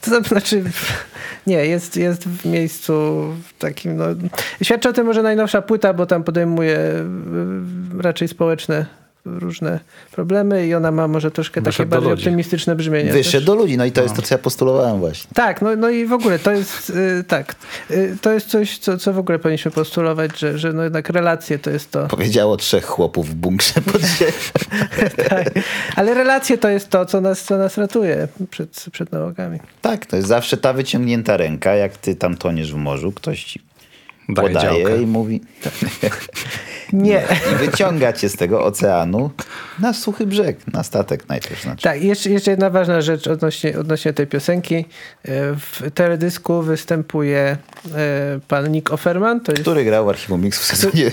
[0.00, 0.64] To znaczy,
[1.46, 3.24] nie, jest, jest w miejscu
[3.58, 4.04] takim, no,
[4.62, 7.02] świadczy o tym może najnowsza płyta, bo tam podejmuje y,
[8.02, 8.86] raczej społeczne
[9.38, 9.80] różne
[10.12, 12.22] problemy i ona ma może troszkę takie Wyszedł do bardziej ludzi.
[12.22, 13.12] optymistyczne brzmienie.
[13.12, 13.44] Wyszedł też.
[13.44, 15.30] do ludzi, no i to jest to, co ja postulowałem właśnie.
[15.34, 17.54] Tak, no, no i w ogóle to jest y, tak.
[17.90, 21.58] Y, to jest coś, co, co w ogóle powinniśmy postulować, że, że no jednak relacje
[21.58, 22.06] to jest to.
[22.06, 24.32] Powiedziało trzech chłopów w bunkrze pod ziemią.
[25.28, 25.50] Tak.
[25.96, 29.58] Ale relacje to jest to, co nas, co nas ratuje przed, przed nałogami.
[29.82, 33.60] Tak, to jest zawsze ta wyciągnięta ręka, jak ty tam toniesz w morzu, ktoś ci
[34.28, 35.02] Daje podaje działkę.
[35.02, 35.40] i mówi
[36.92, 37.22] Nie.
[37.52, 39.30] i wyciąga cię z tego oceanu
[39.80, 41.82] na suchy brzeg, na statek najpierw znaczy.
[41.82, 44.74] Tak, jeszcze, jeszcze jedna ważna rzecz odnośnie, odnośnie tej piosenki.
[44.76, 44.84] E,
[45.56, 47.56] W teledysku występuje
[47.94, 49.40] e, pan Nick Offerman.
[49.48, 51.10] Jest, Który grał w Archiwum Mix w sezonie.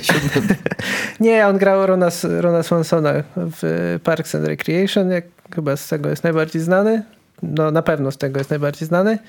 [1.20, 5.10] Nie, on grał Rona, Rona Swansona w Parks and Recreation.
[5.10, 7.04] Jak, chyba z tego jest najbardziej znany.
[7.44, 9.20] No na pewno z tego jest najbardziej znany.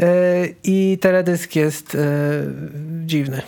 [0.00, 0.04] E,
[0.64, 1.96] I teledysk jest
[3.06, 3.42] dziwny.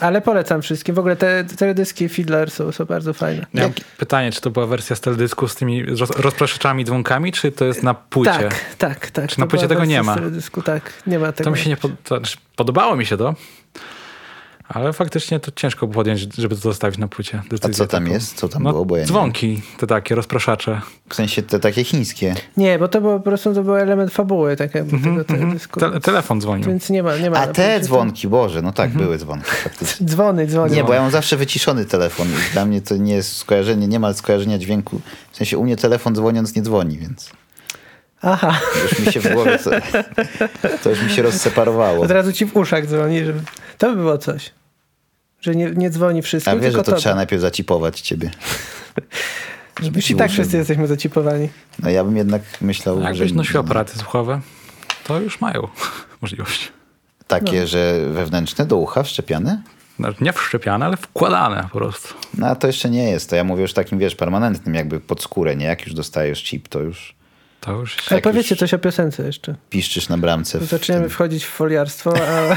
[0.00, 0.94] Ale polecam wszystkim.
[0.94, 3.46] W ogóle te teledyski Fiddler są, są bardzo fajne.
[3.54, 7.64] Ja pytanie, czy to była wersja z teledysku z tymi roz, rozpraszaczami dzwonkami, czy to
[7.64, 8.32] jest na płycie?
[8.32, 9.30] Tak, tak, tak.
[9.30, 10.14] Czy na płycie tego nie wersja z ma?
[10.14, 11.44] Teledysku, tak, nie ma tego.
[11.44, 13.34] To mi się nie pod, to, znaczy, podobało mi się to,
[14.68, 17.42] ale faktycznie to ciężko było podjąć, żeby to zostawić na płycie.
[17.62, 18.12] A co tam taką.
[18.14, 18.34] jest?
[18.36, 18.84] Co tam No, było?
[18.84, 20.80] Bo ja dzwonki, te takie rozpraszacze.
[21.08, 22.34] W sensie te takie chińskie.
[22.56, 25.80] Nie, bo to było po prostu to był element fabuły tak jakby Mhm, tego teledysku.
[25.80, 26.66] Te, telefon dzwonił.
[26.68, 27.38] Więc nie ma, nie ma.
[27.38, 29.04] A te dzwonki, Boże, no tak, Mhm.
[29.04, 30.06] były dzwonki faktycznie.
[30.10, 30.76] Dzwony, dzwony.
[30.76, 34.00] Nie, bo ja mam zawsze wyciszony telefon i dla mnie to nie jest skojarzenie, nie
[34.00, 35.00] ma skojarzenia dźwięku.
[35.32, 37.30] W sensie u mnie telefon dzwoniąc nie dzwoni, więc
[38.26, 39.70] Aha, już mi się w głowie to,
[40.82, 42.02] to już mi się rozseparowało.
[42.04, 43.40] od razu ci w uszach dzwoni, żeby...
[43.78, 44.50] To by było coś.
[45.40, 46.98] Że nie, nie dzwoni wszystkim, A wiesz, że to tobie.
[46.98, 48.30] trzeba najpierw zacipować ciebie.
[49.82, 51.48] Żeby i tak wszyscy jesteśmy zacipowani.
[51.78, 54.40] No ja bym jednak myślał, A że Jakbyś nosił aparaty słuchowe,
[55.04, 55.68] to już mają
[56.22, 56.72] możliwość.
[57.26, 57.66] takie, No.
[57.66, 59.62] że wewnętrzne do ucha wszczepiane?
[59.98, 62.14] Znaczy, Nie wszczepiane, ale wkładane po prostu.
[62.38, 63.30] No a to jeszcze nie jest.
[63.30, 65.66] To ja mówię już takim, wiesz, permanentnym jakby pod skórę, nie?
[65.66, 67.14] Jak już dostajesz chip, to już
[67.64, 69.54] To już Ale Jak powiedzcie już- coś o piosence jeszcze.
[69.70, 70.58] piszczysz na bramce.
[70.58, 71.10] w Zaczniemy tym.
[71.10, 72.56] wchodzić w foliarstwo, a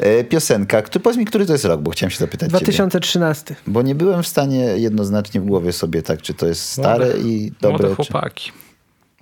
[0.00, 0.82] E, Piosenka.
[0.82, 2.58] Który, powiedz mi, który to jest rok, bo chciałem się zapytać ciebie.
[2.58, 3.54] 2013.
[3.66, 7.26] Bo nie byłem w stanie jednoznacznie w głowie sobie tak, czy to jest stare Młode-
[7.26, 7.88] i Młode dobre.
[7.88, 7.94] Czy...
[7.96, 8.52] chłopaki.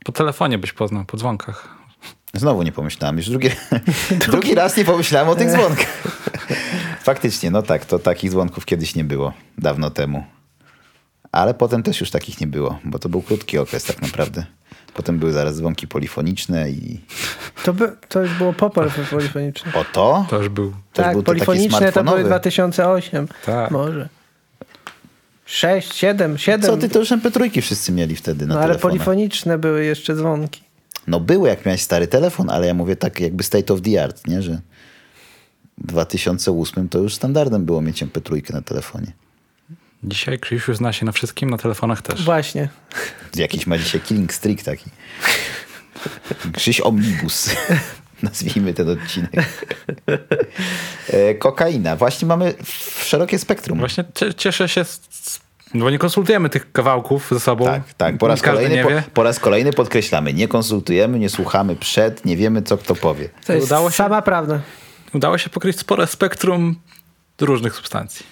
[0.05, 1.69] Po telefonie byś poznał, po dzwonkach.
[2.35, 3.17] Znowu nie pomyślałem.
[3.17, 3.51] Już drugi,
[4.29, 6.03] drugi raz nie pomyślałem o tych dzwonkach.
[7.03, 9.33] Faktycznie, no tak, to takich dzwonków kiedyś nie było.
[9.59, 10.25] Dawno temu.
[11.33, 14.45] Ale potem też już takich nie było, bo to był krótki okres tak naprawdę.
[14.95, 17.01] Potem były zaraz dzwonki polifoniczne i
[17.65, 19.73] To, by, to już było popol polifoniczny.
[19.75, 20.27] o to?
[20.31, 20.71] To już był.
[20.93, 22.25] To tak, był polifoniczne to były smartfonowy.
[22.25, 23.29] 2008.
[23.47, 23.71] Tak.
[23.71, 24.09] Może.
[25.47, 26.71] 6, 7, 7.
[26.71, 28.93] Co ty, to już MP3 wszyscy mieli wtedy na No ale telefonach.
[28.93, 30.63] polifoniczne były jeszcze dzwonki.
[31.07, 34.27] No były, jak miałeś stary telefon, ale ja mówię tak jakby state of the art,
[34.27, 34.43] nie?
[34.43, 34.61] Że
[35.79, 39.13] w 2008 to już standardem było mieć MP3 na telefonie.
[40.05, 42.25] Dzisiaj Krzysiu zna się na wszystkim, na telefonach też.
[42.25, 42.69] Właśnie.
[43.37, 44.91] Jakiś ma dzisiaj killing streak taki.
[46.57, 47.51] Krzyś Omnibus.
[48.23, 49.31] Nazwijmy ten odcinek.
[51.09, 51.97] E, Kokaina.
[51.97, 53.79] Właśnie mamy w szerokie spektrum.
[53.79, 55.01] Właśnie cie- cieszę się, z,
[55.75, 57.65] no bo nie konsultujemy tych kawałków ze sobą.
[57.65, 58.19] Tak, tak.
[58.19, 60.33] Po raz, kolejny, po, po raz kolejny podkreślamy.
[60.35, 63.29] Nie konsultujemy, nie słuchamy przed, nie wiemy, co kto powie.
[63.47, 63.97] To jest Udało się?
[63.97, 64.61] sama prawda.
[65.15, 66.77] Udało się pokryć spore spektrum
[67.41, 68.27] różnych substancji.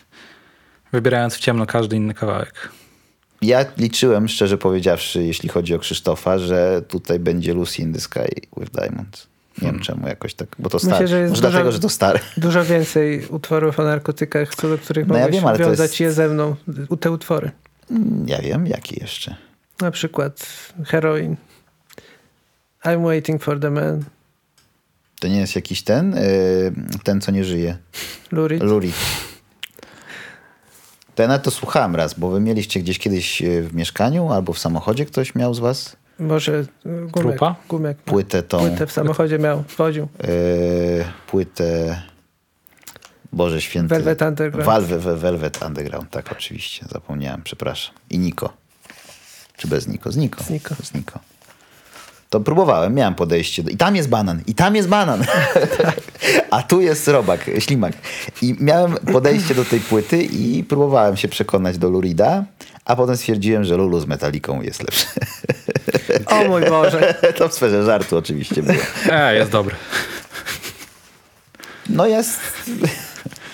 [0.92, 2.68] Wybierając w ciemno każdy inny kawałek.
[3.42, 8.28] Ja liczyłem, szczerze powiedziawszy, jeśli chodzi o Krzysztofa, że tutaj będzie Lucy in the Sky
[8.56, 9.26] with Diamonds.
[9.62, 11.08] Nie wiem czemu jakoś tak, bo to Myślę, stare.
[11.08, 12.20] że jest Może dużo- dlatego, że to stare.
[12.36, 16.00] Dużo więcej utworów o narkotykach, co do których No ja wiem, ale to wiązać jest-
[16.00, 16.56] je ze mną,
[17.00, 17.50] te utwory.
[18.26, 19.36] Ja wiem, jaki jeszcze.
[19.80, 20.46] Na przykład
[20.86, 21.36] heroin.
[22.84, 24.04] I'm waiting for the man.
[25.20, 26.72] To nie jest jakiś ten, y,
[27.04, 27.76] ten co nie żyje.
[28.32, 28.62] Lurid.
[28.62, 28.92] Luri.
[31.16, 34.52] To ja na to słuchałem raz, bo wy mieliście gdzieś kiedyś y, w mieszkaniu albo
[34.52, 37.12] w samochodzie ktoś miał z was Może y, gumek.
[37.12, 37.54] Trupa?
[37.68, 37.96] Gumek.
[37.98, 40.08] płytę tą, Płytę w samochodzie miał, woził.
[40.24, 42.02] y, płytę
[43.32, 43.88] Boże Święty.
[43.94, 44.66] Velvet Underground.
[44.66, 47.94] Valve, Ve- Velvet Underground, tak oczywiście, zapomniałem, przepraszam.
[48.10, 48.52] I Niko.
[49.56, 50.12] Czy bez Niko?
[50.12, 50.44] Z Niko.
[50.44, 50.74] Z Niko.
[50.82, 51.18] Z Niko.
[52.30, 53.62] To próbowałem, miałem podejście.
[53.62, 53.70] Do...
[53.70, 55.24] I tam jest banan, i tam jest banan.
[56.50, 57.92] A tu jest robak, ślimak.
[58.42, 62.44] I miałem podejście do tej płyty i próbowałem się przekonać do Lurida,
[62.84, 65.06] a potem stwierdziłem, że Lulu z Metaliką jest lepszy.
[66.26, 67.14] O mój Boże.
[67.38, 68.78] to w sferze żartu oczywiście było.
[69.10, 69.74] E, jest dobry.
[71.88, 72.40] No jest...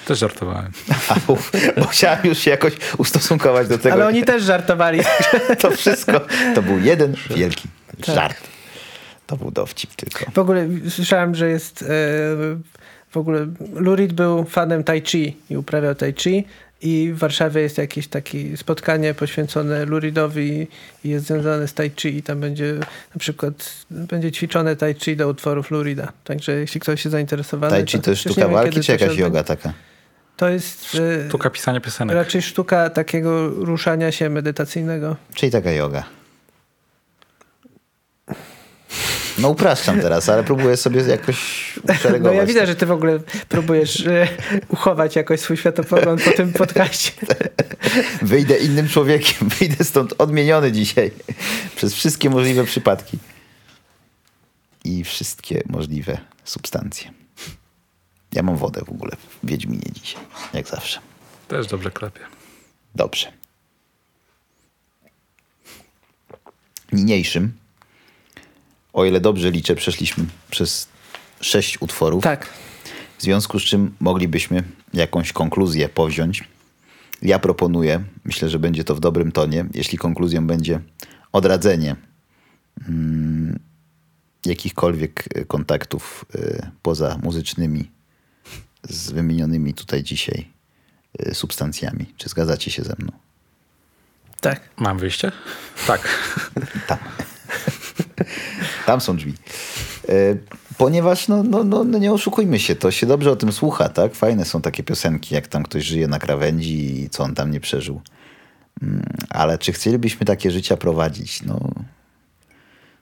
[0.07, 0.73] Też żartowałem.
[1.09, 3.95] A, uf, bo chciałem już się jakoś ustosunkować do tego.
[3.95, 5.01] Ale oni też żartowali.
[5.61, 6.21] To wszystko,
[6.55, 7.69] to był jeden wielki
[8.07, 8.15] Tak.
[8.17, 8.52] żart.
[9.33, 10.31] To był dowcip tylko.
[10.31, 11.83] W ogóle słyszałem, że jest...
[11.83, 11.87] e,
[13.11, 16.45] w ogóle Lurid był fanem Tai Chi i uprawiał Tai Chi
[16.83, 20.67] i w Warszawie jest jakieś takie spotkanie poświęcone Luridowi
[21.05, 22.75] i jest związane z Tai Chi i tam będzie
[23.15, 26.13] na przykład będzie ćwiczone Tai Chi do utworów Lurida.
[26.25, 27.77] Także jeśli ktoś jest zainteresowany...
[27.77, 29.73] Tai chi to jest przecież sztuka wiem, walki, czy to się jakaś yoga taka?
[30.37, 32.17] To jest e, Sztuka pisania piosenek.
[32.17, 35.17] raczej sztuka takiego ruszania się medytacyjnego.
[35.35, 36.05] Czyli taka yoga.
[39.39, 42.37] No upraszczam teraz, ale próbuję sobie jakoś No uszeregować.
[42.37, 43.19] ja widzę, że ty w ogóle
[43.49, 44.29] próbujesz e,
[44.69, 47.13] uchować jakoś swój światopogląd po tym podcaście.
[48.23, 51.11] Wyjdę innym człowiekiem, wyjdę stąd odmieniony dzisiaj
[51.77, 53.19] przez wszystkie możliwe przypadki.
[54.85, 57.13] I wszystkie możliwe substancje.
[58.33, 60.23] Ja mam wodę w ogóle w Wiedźminie dzisiaj,
[60.55, 61.01] jak zawsze.
[61.49, 62.21] Też dobrze klepie.
[62.95, 63.33] Dobrze.
[66.93, 67.53] Niniejszym,
[68.93, 70.89] o ile dobrze liczę, przeszliśmy przez
[71.41, 72.25] sześć utworów.
[72.25, 72.49] Tak.
[73.19, 74.63] W związku z czym moglibyśmy
[74.95, 76.45] jakąś konkluzję powziąć.
[77.23, 80.81] Ja proponuję, myślę, że będzie to w dobrym tonie, jeśli konkluzją będzie
[81.33, 81.97] odradzenie
[82.89, 83.59] mm,
[84.47, 87.91] jakichkolwiek e, kontaktów e, poza muzycznymi
[88.83, 90.49] z wymienionymi tutaj dzisiaj
[91.19, 92.15] e, substancjami.
[92.17, 93.13] Czy zgadzacie się ze mną?
[94.41, 94.61] Tak.
[94.77, 95.33] Mam wyjście?
[95.87, 96.09] Tak.
[96.89, 96.99] Tam.
[98.87, 99.35] Tam są drzwi.
[100.09, 100.13] E,
[100.79, 104.15] Ponieważ, no, no, no, no nie oszukujmy się, to się dobrze o tym słucha, tak?
[104.15, 107.61] Fajne są takie piosenki, jak tam ktoś żyje na krawędzi i co on tam nie
[107.61, 108.01] przeżył.
[108.83, 111.43] Mm, Ale czy chcielibyśmy takie życia prowadzić?
[111.43, 111.71] No,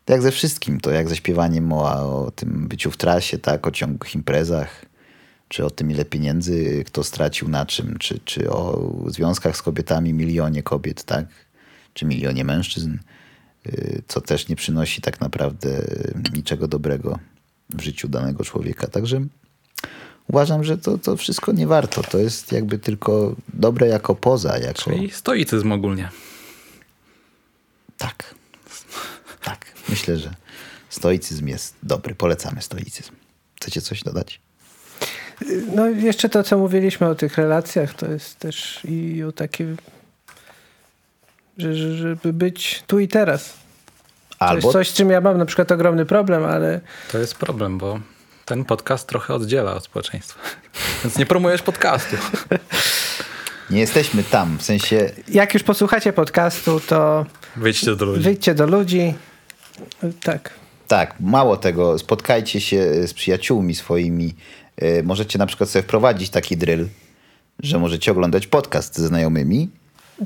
[0.05, 1.83] to jak ze wszystkim, to jak ze śpiewaniem o,
[2.25, 3.67] o tym byciu w trasie, tak?
[3.67, 4.85] O ciągłych imprezach,
[5.49, 10.13] czy o tym, ile pieniędzy kto stracił na czym, czy, czy o związkach z kobietami,
[10.13, 11.27] milionie kobiet, tak?
[11.95, 12.97] Czy milionie mężczyzn,
[14.09, 15.83] co też nie przynosi tak naprawdę
[16.35, 17.19] niczego dobrego
[17.71, 18.87] w życiu danego człowieka.
[18.87, 19.21] Także
[20.29, 22.03] uważam, że to, to wszystko nie warto.
[22.03, 24.83] To jest jakby tylko dobre jako poza, jako...
[24.83, 26.11] Czyli stoicyzm ogólnie.
[27.99, 28.35] Tak.
[29.45, 29.67] Tak.
[29.89, 30.35] Myślę, że
[30.89, 32.15] stoicyzm jest dobry.
[32.15, 33.13] Polecamy stoicyzm.
[33.57, 34.41] Chcecie coś dodać?
[35.75, 39.77] No jeszcze to, co mówiliśmy o tych relacjach, to jest też i o że,
[41.97, 43.53] żeby być tu i teraz.
[44.39, 46.81] To Albo jest coś, z czym ja mam na przykład ogromny problem, ale
[47.13, 48.01] To jest problem, bo
[48.45, 50.41] ten podcast trochę oddziela od społeczeństwa.
[51.05, 52.17] Więc nie promujesz podcastu.
[53.71, 54.59] nie jesteśmy tam.
[54.59, 58.23] W sensie jak już posłuchacie podcastu, to Wyjdźcie do ludzi.
[58.23, 59.15] wyjdźcie do ludzi.
[60.23, 60.51] Tak.
[60.89, 64.35] Tak, mało tego, spotkajcie się z przyjaciółmi swoimi.
[64.77, 66.89] E, Możecie na przykład sobie wprowadzić taki drill,
[67.63, 69.71] że możecie oglądać podcast ze znajomymi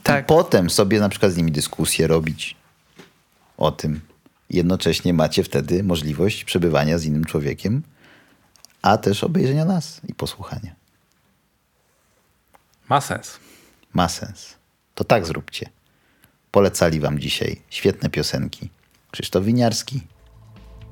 [0.03, 0.25] Tak.
[0.25, 2.57] i potem sobie na przykład z nimi dyskusję robić
[3.57, 4.01] o tym.
[4.51, 7.83] Jednocześnie macie wtedy możliwość przebywania z innym człowiekiem,
[8.83, 10.75] a też obejrzenia nas i posłuchania.
[12.89, 13.39] Ma sens.
[13.93, 14.55] Ma sens.
[14.95, 15.69] To tak zróbcie.
[16.51, 18.71] Polecali wam dzisiaj świetne piosenki.
[19.11, 20.01] Krzysztof Winiarski,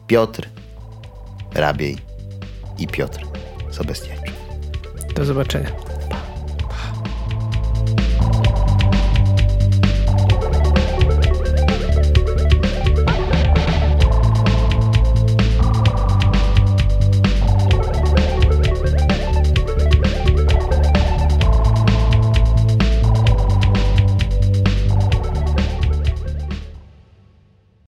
[0.06, 0.48] Piotr
[1.54, 1.98] Rabiej
[2.78, 3.26] i Piotr
[3.70, 4.32] Sobeskiewicz.
[5.14, 5.70] Do zobaczenia.